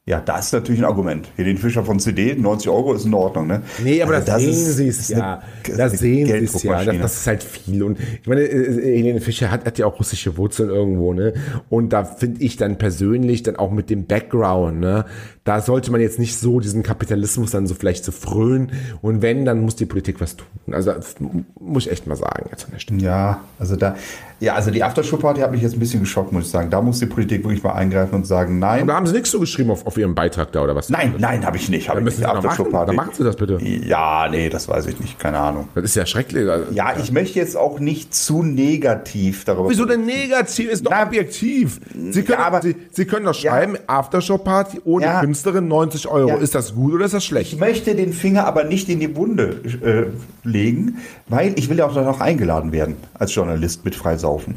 Ja, 0.08 0.22
das 0.22 0.46
ist 0.48 0.54
natürlich 0.54 0.80
ein 0.80 0.86
Argument. 0.86 1.28
Hier 1.36 1.44
den 1.44 1.58
Fischer 1.58 1.84
von 1.84 2.00
CD, 2.00 2.34
90 2.34 2.70
Euro 2.70 2.94
ist 2.94 3.06
in 3.06 3.14
Ordnung, 3.14 3.46
ne? 3.46 3.62
Nee, 3.84 4.02
aber 4.02 4.16
Also 4.16 4.26
das, 4.28 4.42
sehen 4.42 4.50
ist- 4.52 4.76
sie 4.78 4.88
das 4.88 4.96
es 4.96 5.02
ist 5.10 5.12
eine- 5.16 5.22
ja. 5.22 5.42
das 5.68 5.76
Das 5.92 6.00
sehen 6.00 6.28
sie 6.28 6.34
es 6.46 6.64
ja. 6.64 6.84
Das, 6.86 6.98
das 7.02 7.18
ist 7.18 7.28
halt 7.28 7.44
viel. 7.44 7.84
Und 7.84 8.00
ich 8.00 8.26
meine, 8.28 8.42
äh, 8.44 8.98
Helene 8.98 9.20
Fischer 9.20 9.52
hat, 9.52 9.66
hat 9.66 9.78
ja 9.78 9.86
auch 9.86 10.00
russische 10.00 10.38
Wurzeln 10.38 10.70
irgendwo, 10.70 11.14
ne? 11.14 11.34
Und 11.70 11.92
da 11.92 12.06
finde 12.06 12.42
ich 12.42 12.56
dann 12.56 12.78
persönlich 12.78 13.44
dann 13.44 13.58
auch 13.58 13.70
mit 13.72 13.90
dem 13.90 14.06
Background, 14.06 14.80
ne? 14.80 15.04
Da 15.44 15.60
sollte 15.62 15.92
man 15.92 16.00
jetzt 16.02 16.20
nicht 16.20 16.38
so 16.38 16.60
diesen 16.62 16.84
Kapitalismus 16.84 17.52
dann 17.52 17.68
so 17.68 17.76
vielleicht 17.76 18.04
so 18.06 18.12
frönen. 18.14 18.72
Und 19.02 19.22
wenn, 19.22 19.44
dann 19.46 19.60
muss 19.62 19.76
die 19.76 19.86
Politik 19.86 20.22
was 20.22 20.36
tun. 20.38 20.48
Also 20.74 20.92
das 20.94 21.16
muss 21.60 21.86
ich 21.86 21.92
echt 21.92 22.08
mal 22.08 22.16
sagen 22.16 22.48
jetzt 22.50 22.66
an 22.66 22.72
der 22.72 22.80
Stelle. 22.80 23.02
Ja, 23.02 23.42
also 23.60 23.76
da, 23.78 23.96
ja, 24.42 24.56
also 24.56 24.72
die 24.72 24.84
Aftershow-Party 24.84 25.40
hat 25.42 25.52
mich 25.52 25.62
jetzt 25.62 25.74
ein 25.74 25.80
bisschen 25.80 26.02
geschockt, 26.02 26.32
muss 26.34 26.46
ich 26.46 26.52
sagen. 26.52 26.70
Da 26.70 26.82
muss 26.82 27.00
die 27.00 27.06
Politik 27.06 27.44
wirklich 27.44 27.64
mal 27.64 27.74
eingreifen 27.74 28.16
und 28.16 28.28
sagen, 28.28 28.60
nein. 28.60 28.82
Und 28.82 28.88
da 28.88 28.96
haben 28.96 29.08
sie 29.08 29.14
nichts 29.14 29.32
so 29.32 29.40
geschrieben 29.40 29.72
auf, 29.72 29.86
auf 29.88 29.97
ihrem 30.00 30.16
Beitrag 30.16 30.52
da 30.52 30.62
oder 30.64 30.76
was? 30.76 30.90
Nein, 30.90 31.16
nein, 31.18 31.46
habe 31.46 31.58
ich 31.58 31.70
nicht. 31.70 31.90
Hab 31.90 31.96
Dann 31.96 32.08
ich 32.08 32.18
nicht. 32.18 32.28
machen. 32.28 32.72
Dann 32.88 32.96
machen 32.96 33.12
sie 33.14 33.24
das 33.24 33.36
bitte. 33.36 33.58
Ja, 33.62 34.28
nee, 34.30 34.50
das 34.50 34.68
weiß 34.68 34.88
ich 34.88 35.00
nicht. 35.00 35.20
Keine 35.20 35.40
Ahnung. 35.40 35.68
Das 35.76 35.84
ist 35.86 35.96
ja 35.96 36.06
schrecklich. 36.06 36.50
Also, 36.50 36.72
Ja, 36.74 36.94
ich 36.98 37.12
möchte 37.12 37.40
jetzt 37.40 37.58
auch 37.58 37.80
nicht 37.80 38.14
zu 38.16 38.44
negativ 38.44 39.46
darüber. 39.46 39.70
Wieso 39.70 39.86
denn 39.86 40.06
negativ? 40.06 40.70
Ist 40.72 40.86
doch 40.86 40.92
Na, 40.92 41.04
objektiv. 41.04 41.80
Sie 42.12 42.24
können, 42.24 42.40
ja, 42.40 42.46
aber- 42.48 42.62
Sie, 42.62 42.76
Sie 42.92 43.06
können 43.06 43.26
doch 43.26 43.34
schreiben, 43.36 43.78
Aftershow-Party 43.88 44.82
ohne 44.86 45.06
Ja. 45.06 45.20
Künstlerin 45.22 45.68
90 45.68 46.08
Euro. 46.08 46.30
Ja. 46.30 46.36
Ist 46.38 46.56
das 46.56 46.76
gut 46.76 46.94
oder 46.94 47.06
ist 47.06 47.14
das 47.14 47.24
Ich 47.24 47.30
schlecht? 47.30 47.60
möchte 47.60 47.96
den 47.96 48.14
Finger 48.14 48.46
aber 48.46 48.64
nicht 48.64 48.90
in 48.90 49.00
die 49.00 49.16
Wunde 49.16 49.62
äh, 49.84 50.48
legen, 50.48 50.98
weil 51.28 51.54
ich 51.58 51.70
will 51.70 51.78
ja 51.78 51.86
auch 51.88 51.94
dann 51.94 52.08
auch 52.08 52.20
eingeladen 52.22 52.72
werden 52.72 52.98
als 53.14 53.34
Journalist 53.36 53.86
mit 53.86 53.96
Freisaufen. 53.96 54.56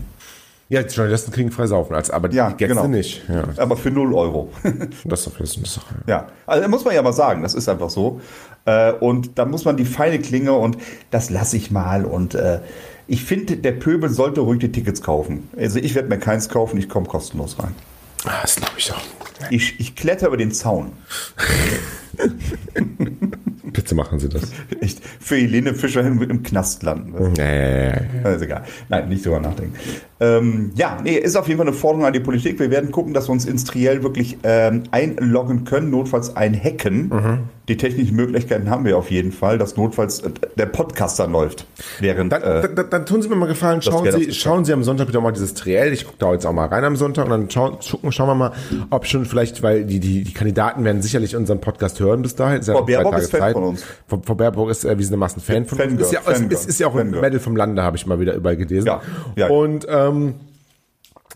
Ja, 0.70 0.82
die 0.84 0.94
Journalisten 0.94 1.32
kriegen 1.32 1.50
frei 1.50 1.66
saufen, 1.66 1.94
als, 1.96 2.10
aber 2.10 2.30
Ja, 2.32 2.50
die 2.50 2.56
Gäste 2.56 2.76
genau. 2.76 2.86
nicht. 2.88 3.28
Ja, 3.28 3.42
Aber 3.56 3.76
für 3.76 3.90
0 3.90 4.14
Euro. 4.14 4.52
das 5.04 5.20
ist 5.20 5.26
doch, 5.26 5.38
das 5.38 5.56
ist 5.56 5.76
doch 5.76 5.84
ja, 6.06 6.28
also 6.46 6.68
muss 6.68 6.84
man 6.84 6.94
ja 6.94 7.02
mal 7.02 7.12
sagen, 7.12 7.42
das 7.42 7.54
ist 7.54 7.68
einfach 7.68 7.90
so. 7.90 8.20
Äh, 8.66 8.92
und 8.92 9.36
da 9.36 9.46
muss 9.46 9.64
man 9.64 9.76
die 9.76 9.84
feine 9.84 10.20
Klinge 10.20 10.52
und 10.52 10.76
das 11.10 11.28
lasse 11.28 11.56
ich 11.56 11.72
mal. 11.72 12.04
Und 12.04 12.36
äh, 12.36 12.60
ich 13.08 13.24
finde, 13.24 13.56
der 13.56 13.72
Pöbel 13.72 14.08
sollte 14.10 14.42
ruhig 14.42 14.60
die 14.60 14.70
Tickets 14.70 15.02
kaufen. 15.02 15.48
Also 15.56 15.80
ich 15.80 15.96
werde 15.96 16.08
mir 16.08 16.18
keins 16.18 16.48
kaufen, 16.48 16.78
ich 16.78 16.88
komme 16.88 17.06
kostenlos 17.06 17.58
rein. 17.58 17.74
Ah, 18.24 18.38
Das 18.42 18.54
glaube 18.54 18.74
ich 18.78 18.92
auch. 18.92 19.00
Ich, 19.50 19.80
ich 19.80 19.96
kletter 19.96 20.28
über 20.28 20.36
den 20.36 20.52
Zaun. 20.52 20.92
Bitte 23.62 23.95
machen 23.95 24.19
Sie 24.19 24.29
das. 24.29 24.43
Echt, 24.81 25.00
für 25.05 25.37
Helene 25.37 25.75
Fischer 25.75 26.02
hin 26.02 26.21
im 26.21 26.43
Knast 26.43 26.83
landen. 26.83 27.33
Nee. 27.37 27.93
Also 28.25 28.45
egal. 28.45 28.64
Nein, 28.88 29.09
nicht 29.09 29.25
drüber 29.25 29.40
nachdenken. 29.40 29.75
Ähm, 30.21 30.73
ja, 30.75 30.99
nee, 31.02 31.17
ist 31.17 31.37
auf 31.37 31.49
jeden 31.49 31.59
Fall 31.59 31.67
eine 31.67 31.76
Forderung 31.76 32.07
an 32.07 32.12
die 32.12 32.21
Politik. 32.21 32.59
Wir 32.59 32.71
werden 32.71 32.90
gucken, 32.90 33.14
dass 33.14 33.29
wir 33.29 33.33
uns 33.33 33.47
ins 33.47 33.64
Triell 33.64 34.02
wirklich 34.02 34.38
ähm, 34.43 34.85
einloggen 34.90 35.64
können, 35.64 35.90
notfalls 35.90 36.37
einhacken. 36.37 37.09
Mhm. 37.09 37.38
Die 37.70 37.76
technischen 37.76 38.16
Möglichkeiten 38.16 38.68
haben 38.68 38.84
wir 38.84 38.98
auf 38.98 39.12
jeden 39.12 39.30
Fall, 39.30 39.56
dass 39.56 39.76
notfalls 39.76 40.18
äh, 40.18 40.30
der 40.56 40.66
Podcast 40.66 41.20
dann 41.20 41.30
läuft. 41.30 41.66
Während, 42.00 42.32
Dann, 42.32 42.42
äh, 42.42 42.74
dann, 42.74 42.90
dann 42.90 43.06
tun 43.06 43.22
Sie 43.22 43.28
mir 43.28 43.36
mal 43.36 43.46
gefallen, 43.46 43.80
schauen 43.80 44.10
Sie, 44.10 44.32
schauen 44.32 44.64
Sie 44.64 44.72
am 44.72 44.82
Sonntag 44.82 45.06
wieder 45.06 45.20
mal 45.20 45.30
dieses 45.30 45.54
Triell. 45.54 45.92
Ich 45.92 46.04
gucke 46.04 46.16
da 46.18 46.32
jetzt 46.32 46.44
auch 46.46 46.52
mal 46.52 46.66
rein 46.66 46.82
am 46.82 46.96
Sonntag 46.96 47.26
und 47.26 47.30
dann 47.30 47.48
schauen, 47.48 47.76
schauen, 47.80 48.10
schauen 48.10 48.26
wir 48.26 48.34
mal, 48.34 48.52
ob 48.90 49.06
schon 49.06 49.24
vielleicht, 49.24 49.62
weil 49.62 49.84
die, 49.84 50.00
die, 50.00 50.24
die 50.24 50.34
Kandidaten 50.34 50.82
werden 50.82 51.00
sicherlich 51.00 51.36
unseren 51.36 51.60
Podcast 51.60 52.00
hören 52.00 52.22
bis 52.22 52.34
dahin. 52.34 52.60
Frau 52.60 52.82
Baerbock 52.82 53.18
ist 53.18 53.30
Fan 53.30 53.40
Zeit. 53.40 53.52
von 53.52 53.62
uns. 53.62 53.84
Frau, 54.08 54.20
Frau 54.26 54.34
Baerbock 54.34 54.68
ist 54.68 54.82
erwiesenermaßen 54.82 55.40
Fan 55.40 55.64
von 55.64 55.78
Fangirl, 55.78 55.98
uns. 55.98 56.06
Ist 56.06 56.12
ja, 56.12 56.18
ist, 56.18 56.26
Fangirl, 56.26 56.52
ist, 56.52 56.68
ist 56.68 56.80
ja 56.80 56.88
auch 56.88 56.96
ein. 56.96 57.12
Medal 57.12 57.38
vom 57.38 57.54
Lande, 57.54 57.85
habe 57.85 57.96
ich 57.96 58.04
mal 58.04 58.18
wieder 58.18 58.35
überall 58.35 58.56
gelesen. 58.56 58.88
Ja, 58.88 59.00
ja. 59.37 59.46
Und 59.46 59.87
ähm, 59.88 60.35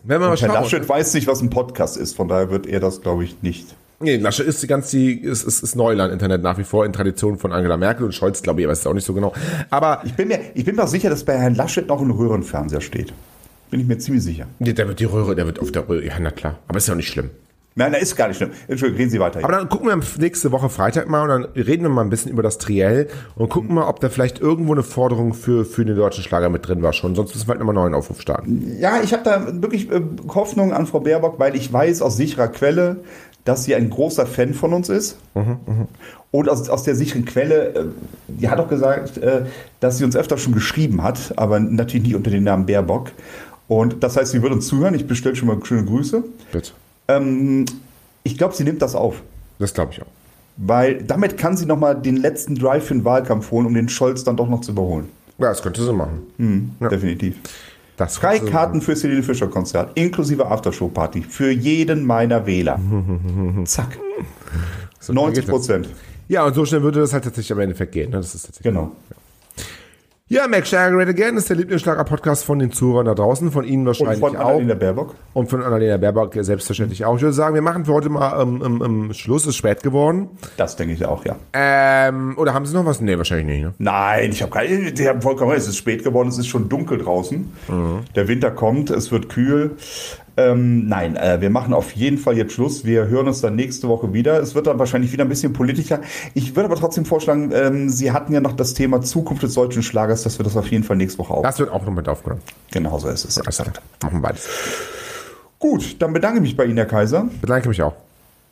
wenn 0.03 0.21
wir 0.21 0.27
mal 0.27 0.31
Herr 0.31 0.37
schauen. 0.49 0.53
Laschet 0.53 0.89
weiß 0.89 1.15
nicht, 1.15 1.29
was 1.29 1.41
ein 1.43 1.51
Podcast 1.51 1.97
ist, 1.97 2.17
von 2.17 2.27
daher 2.27 2.51
wird 2.51 2.67
er 2.67 2.81
das, 2.81 3.03
glaube 3.03 3.23
ich, 3.23 3.41
nicht. 3.43 3.77
Nee, 4.01 4.17
Laschet 4.17 4.47
ist 4.47 4.63
die 4.63 4.67
ganze, 4.67 4.99
ist, 4.99 5.45
ist, 5.45 5.63
ist 5.63 5.77
Neuland-Internet 5.77 6.43
nach 6.43 6.59
wie 6.59 6.65
vor 6.65 6.85
in 6.85 6.93
Tradition 6.93 7.39
von 7.39 7.53
Angela 7.53 7.77
Merkel 7.77 8.05
und 8.05 8.13
Scholz, 8.13 8.43
glaube 8.43 8.61
ich, 8.61 8.69
weiß 8.69 8.81
es 8.81 8.87
auch 8.87 8.95
nicht 8.95 9.07
so 9.07 9.15
genau. 9.15 9.33
Aber 9.71 10.03
Ich 10.05 10.15
bin 10.15 10.29
mir, 10.29 10.41
ich 10.55 10.65
bin 10.65 10.77
mir 10.77 10.83
auch 10.85 10.89
sicher, 10.89 11.11
dass 11.11 11.25
bei 11.25 11.39
Herrn 11.39 11.55
Laschet 11.55 11.87
noch 11.87 12.01
ein 12.01 12.11
Röhrenfernseher 12.11 12.81
steht. 12.81 13.13
Bin 13.71 13.81
ich 13.81 13.87
mir 13.87 13.99
ziemlich 13.99 14.23
sicher. 14.25 14.47
nee, 14.59 14.73
der 14.73 14.89
wird 14.89 15.01
die 15.01 15.05
Röhre, 15.05 15.35
der 15.35 15.47
wird 15.47 15.59
auf 15.61 15.73
der 15.73 15.89
Röhre, 15.89 16.05
ja, 16.05 16.15
na 16.21 16.31
klar. 16.31 16.59
Aber 16.69 16.79
ist 16.79 16.87
ja 16.89 16.93
auch 16.95 16.97
nicht 16.99 17.09
schlimm. 17.09 17.31
Nein, 17.77 17.91
das 17.93 18.03
ist 18.03 18.15
gar 18.15 18.29
nicht 18.29 18.37
schlimm. 18.37 18.51
Entschuldigung, 18.69 18.99
reden 18.99 19.11
Sie 19.11 19.19
weiter. 19.19 19.41
Aber 19.43 19.53
dann 19.53 19.69
gucken 19.69 19.89
wir 19.89 19.99
nächste 20.21 20.53
Woche 20.53 20.69
Freitag 20.69 21.09
mal 21.09 21.23
und 21.23 21.29
dann 21.29 21.45
reden 21.65 21.83
wir 21.83 21.89
mal 21.89 22.03
ein 22.03 22.11
bisschen 22.11 22.31
über 22.31 22.43
das 22.45 22.59
Triell 22.59 23.09
und 23.35 23.49
gucken 23.49 23.75
mal, 23.75 23.89
ob 23.89 23.99
da 23.99 24.11
vielleicht 24.11 24.41
irgendwo 24.41 24.75
eine 24.75 24.85
Forderung 24.85 25.35
für, 25.35 25.65
für 25.65 25.85
den 25.85 25.97
deutschen 25.97 26.23
Schlager 26.23 26.51
mit 26.51 26.69
drin 26.69 26.83
war 26.83 26.93
schon. 26.93 27.17
Sonst 27.17 27.35
müssen 27.35 27.49
wir 27.49 27.51
halt 27.51 27.59
nochmal 27.59 27.75
einen 27.77 27.85
neuen 27.91 27.95
Aufruf 27.95 28.21
starten. 28.21 28.77
Ja, 28.79 29.01
ich 29.03 29.13
habe 29.13 29.25
da 29.25 29.61
wirklich 29.61 29.91
äh, 29.91 30.01
Hoffnung 30.33 30.73
an 30.73 30.87
Frau 30.87 31.01
Baerbock, 31.01 31.41
weil 31.41 31.57
ich 31.57 31.73
weiß 31.73 32.01
aus 32.03 32.17
sicherer 32.17 32.47
Quelle, 32.47 32.99
dass 33.45 33.65
sie 33.65 33.75
ein 33.75 33.91
großer 33.91 34.27
Fan 34.27 34.55
von 34.55 34.73
uns 34.73 34.89
ist. 34.89 35.19
Und 36.31 36.49
aus, 36.49 36.69
aus 36.69 36.83
der 36.83 36.95
sicheren 36.97 37.25
Quelle, 37.25 37.75
äh, 37.75 37.85
die 38.27 38.49
hat 38.49 38.59
auch 38.59 38.69
gesagt, 38.69 39.19
äh, 39.19 39.43
dass 39.81 39.99
sie 39.99 40.05
uns 40.05 40.17
öfter 40.17 40.39
schon 40.39 40.55
geschrieben 40.55 41.03
hat, 41.03 41.33
aber 41.37 41.61
natürlich 41.61 42.07
nicht 42.07 42.17
unter 42.17 42.31
dem 42.31 42.45
Namen 42.45 42.67
Baerbock. 42.67 43.13
Und 43.69 44.03
das 44.03 44.17
heißt, 44.17 44.33
sie 44.33 44.43
wird 44.43 44.53
uns 44.53 44.67
zuhören. 44.67 44.95
Ich 44.95 45.07
bestelle 45.07 45.37
schon 45.37 45.49
mal 45.49 45.59
schöne 45.65 45.85
Grüße. 45.85 46.25
Bitte. 46.53 46.73
Ähm, 47.09 47.67
ich 48.23 48.37
glaube, 48.37 48.55
sie 48.55 48.65
nimmt 48.65 48.83
das 48.83 48.95
auf. 48.95 49.23
Das 49.59 49.73
glaube 49.75 49.93
ich 49.93 50.03
auch. 50.03 50.07
Weil 50.57 51.03
damit 51.03 51.37
kann 51.37 51.57
sie 51.57 51.67
nochmal 51.67 52.01
den 52.01 52.17
letzten 52.17 52.55
Drive 52.55 52.87
für 52.87 52.95
den 52.95 53.05
Wahlkampf 53.05 53.51
holen, 53.51 53.67
um 53.67 53.75
den 53.75 53.89
Scholz 53.89 54.25
dann 54.25 54.37
doch 54.37 54.49
noch 54.49 54.61
zu 54.61 54.73
überholen. 54.73 55.09
Ja, 55.39 55.49
das 55.49 55.63
könnte 55.63 55.85
sie 55.85 55.93
machen. 55.93 56.71
Ja. 56.81 56.89
Definitiv. 56.89 57.37
Das 57.97 58.15
Drei 58.15 58.41
Karten 58.41 58.81
fürs 58.81 59.05
Helene 59.05 59.23
Fischer 59.23 59.47
Konzert, 59.47 59.97
inklusive 59.97 60.47
Aftershow-Party, 60.47 61.23
für 61.23 61.51
jeden 61.51 62.05
meiner 62.05 62.45
Wähler. 62.45 62.81
Zack. 63.65 63.99
So, 64.99 65.13
90 65.13 65.47
Prozent. 65.47 65.89
Ja, 66.27 66.45
und 66.45 66.55
so 66.55 66.65
schnell 66.65 66.83
würde 66.83 67.01
das 67.01 67.13
halt 67.13 67.25
tatsächlich 67.25 67.53
am 67.53 67.61
Endeffekt 67.61 67.93
gehen. 67.93 68.11
Ne? 68.11 68.17
Das 68.17 68.35
ist 68.35 68.47
tatsächlich. 68.47 68.73
Genau. 68.73 68.93
Ja, 69.11 69.17
Mac 70.31 70.67
Schlager 70.67 70.97
Great 70.97 71.09
Again 71.11 71.37
ist 71.37 71.51
der 71.51 71.57
Lieblingsschlager-Podcast 71.59 72.47
von 72.47 72.59
den 72.59 72.73
Zuhörern 72.73 73.05
da 73.05 73.15
draußen, 73.15 73.53
von 73.53 73.63
Ihnen 73.63 73.81
Und 73.81 73.89
wahrscheinlich 73.89 74.21
von 74.21 74.35
auch. 74.37 74.49
Annalena 74.49 74.73
Baerbock. 74.75 75.15
Und 75.35 75.51
von 75.51 75.63
Annalena 75.63 75.99
Baerbock 75.99 76.33
selbstverständlich 76.41 77.05
auch. 77.05 77.17
Ich 77.17 77.21
würde 77.21 77.35
sagen, 77.35 77.55
wir 77.55 77.61
machen 77.61 77.85
für 77.85 77.93
heute 77.93 78.09
mal 78.09 78.41
ähm, 78.41 78.63
ähm, 78.65 78.83
ähm, 78.83 79.13
Schluss. 79.13 79.47
Ist 79.47 79.57
spät 79.57 79.83
geworden. 79.83 80.31
Das 80.57 80.77
denke 80.77 80.95
ich 80.95 81.05
auch, 81.05 81.27
ja. 81.27 81.37
Ähm, 81.53 82.39
oder 82.39 82.55
haben 82.55 82.65
Sie 82.65 82.73
noch 82.73 82.87
was? 82.87 83.03
Nee, 83.03 83.19
wahrscheinlich 83.19 83.47
nicht. 83.47 83.65
Ne? 83.65 83.75
Nein, 83.77 84.31
ich 84.31 84.41
habe 84.41 84.51
keine. 84.51 84.93
Die 84.93 85.07
haben 85.07 85.21
vollkommen 85.21 85.51
recht. 85.51 85.61
Es 85.61 85.69
ist 85.69 85.77
spät 85.77 86.03
geworden, 86.03 86.29
es 86.29 86.39
ist 86.39 86.47
schon 86.47 86.71
dunkel 86.71 86.97
draußen. 86.97 87.53
Der 88.17 88.27
Winter 88.27 88.51
kommt, 88.51 88.89
es 88.89 89.13
wird 89.13 89.29
kühl. 89.29 89.77
Ähm, 90.37 90.89
nein, 90.89 91.17
äh, 91.17 91.41
wir 91.41 91.51
machen 91.51 91.73
auf 91.73 91.93
jeden 91.93 92.19
Fall 92.19 92.37
jetzt 92.37 92.53
Schluss. 92.55 92.85
Wir 92.85 93.07
hören 93.07 93.29
uns 93.29 93.41
dann 93.41 93.55
nächste 93.55 93.89
Woche 93.89 94.13
wieder. 94.13 94.41
Es 94.41 94.55
wird 94.55 94.67
dann 94.67 94.79
wahrscheinlich 94.79 95.13
wieder 95.13 95.25
ein 95.25 95.29
bisschen 95.29 95.53
politischer. 95.53 96.01
Ich 96.35 96.57
würde 96.57 96.67
aber 96.67 96.77
trotzdem 96.77 97.05
vorschlagen, 97.05 97.53
ähm, 97.55 97.89
Sie 97.89 98.11
hatten 98.11 98.33
ja 98.33 98.41
noch 98.41 98.53
das 98.53 98.75
Thema 98.75 99.01
Zukunft 99.01 99.45
des 99.45 99.55
deutschen 99.55 99.83
Schlagers, 99.83 100.25
dass 100.25 100.39
wir 100.39 100.45
das 100.45 100.57
auf 100.57 100.67
jeden 100.69 100.83
Fall 100.83 100.97
nächste 100.97 101.19
Woche 101.21 101.35
auf. 101.35 101.43
Das 101.43 101.59
wird 101.59 101.71
auch 101.71 101.85
noch 101.85 101.93
mit 101.93 102.09
aufgenommen. 102.09 102.43
Genau 102.73 102.99
so 102.99 103.09
ist 103.09 103.25
es. 103.25 103.39
Alles 103.39 103.57
klar. 103.59 103.73
Machen 104.03 104.19
wir 104.19 104.23
beides. 104.23 104.49
Gut, 105.61 105.97
dann 106.03 106.13
bedanke 106.13 106.39
ich 106.39 106.43
mich 106.43 106.57
bei 106.57 106.65
Ihnen, 106.65 106.77
Herr 106.77 106.87
Kaiser. 106.87 107.29
Bedanke 107.41 107.69
mich 107.69 107.83
auch. 107.83 107.95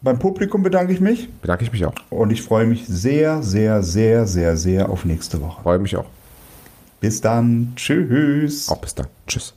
Beim 0.03 0.18
Publikum 0.18 0.62
bedanke 0.62 0.92
ich 0.92 1.01
mich. 1.01 1.29
Bedanke 1.40 1.64
ich 1.64 1.73
mich 1.73 1.85
auch. 1.85 1.95
Und 2.11 2.33
ich 2.33 2.42
freue 2.42 2.66
mich 2.66 2.87
sehr, 2.87 3.42
sehr, 3.42 3.83
sehr, 3.83 4.27
sehr, 4.27 4.57
sehr 4.57 4.88
auf 4.88 5.05
nächste 5.05 5.40
Woche. 5.40 5.62
Freue 5.62 5.79
mich 5.79 5.97
auch. 5.97 6.07
Bis 7.01 7.21
dann. 7.21 7.73
Tschüss. 7.77 8.68
Auch 8.68 8.79
bis 8.79 8.95
dann. 8.95 9.07
Tschüss. 9.27 9.55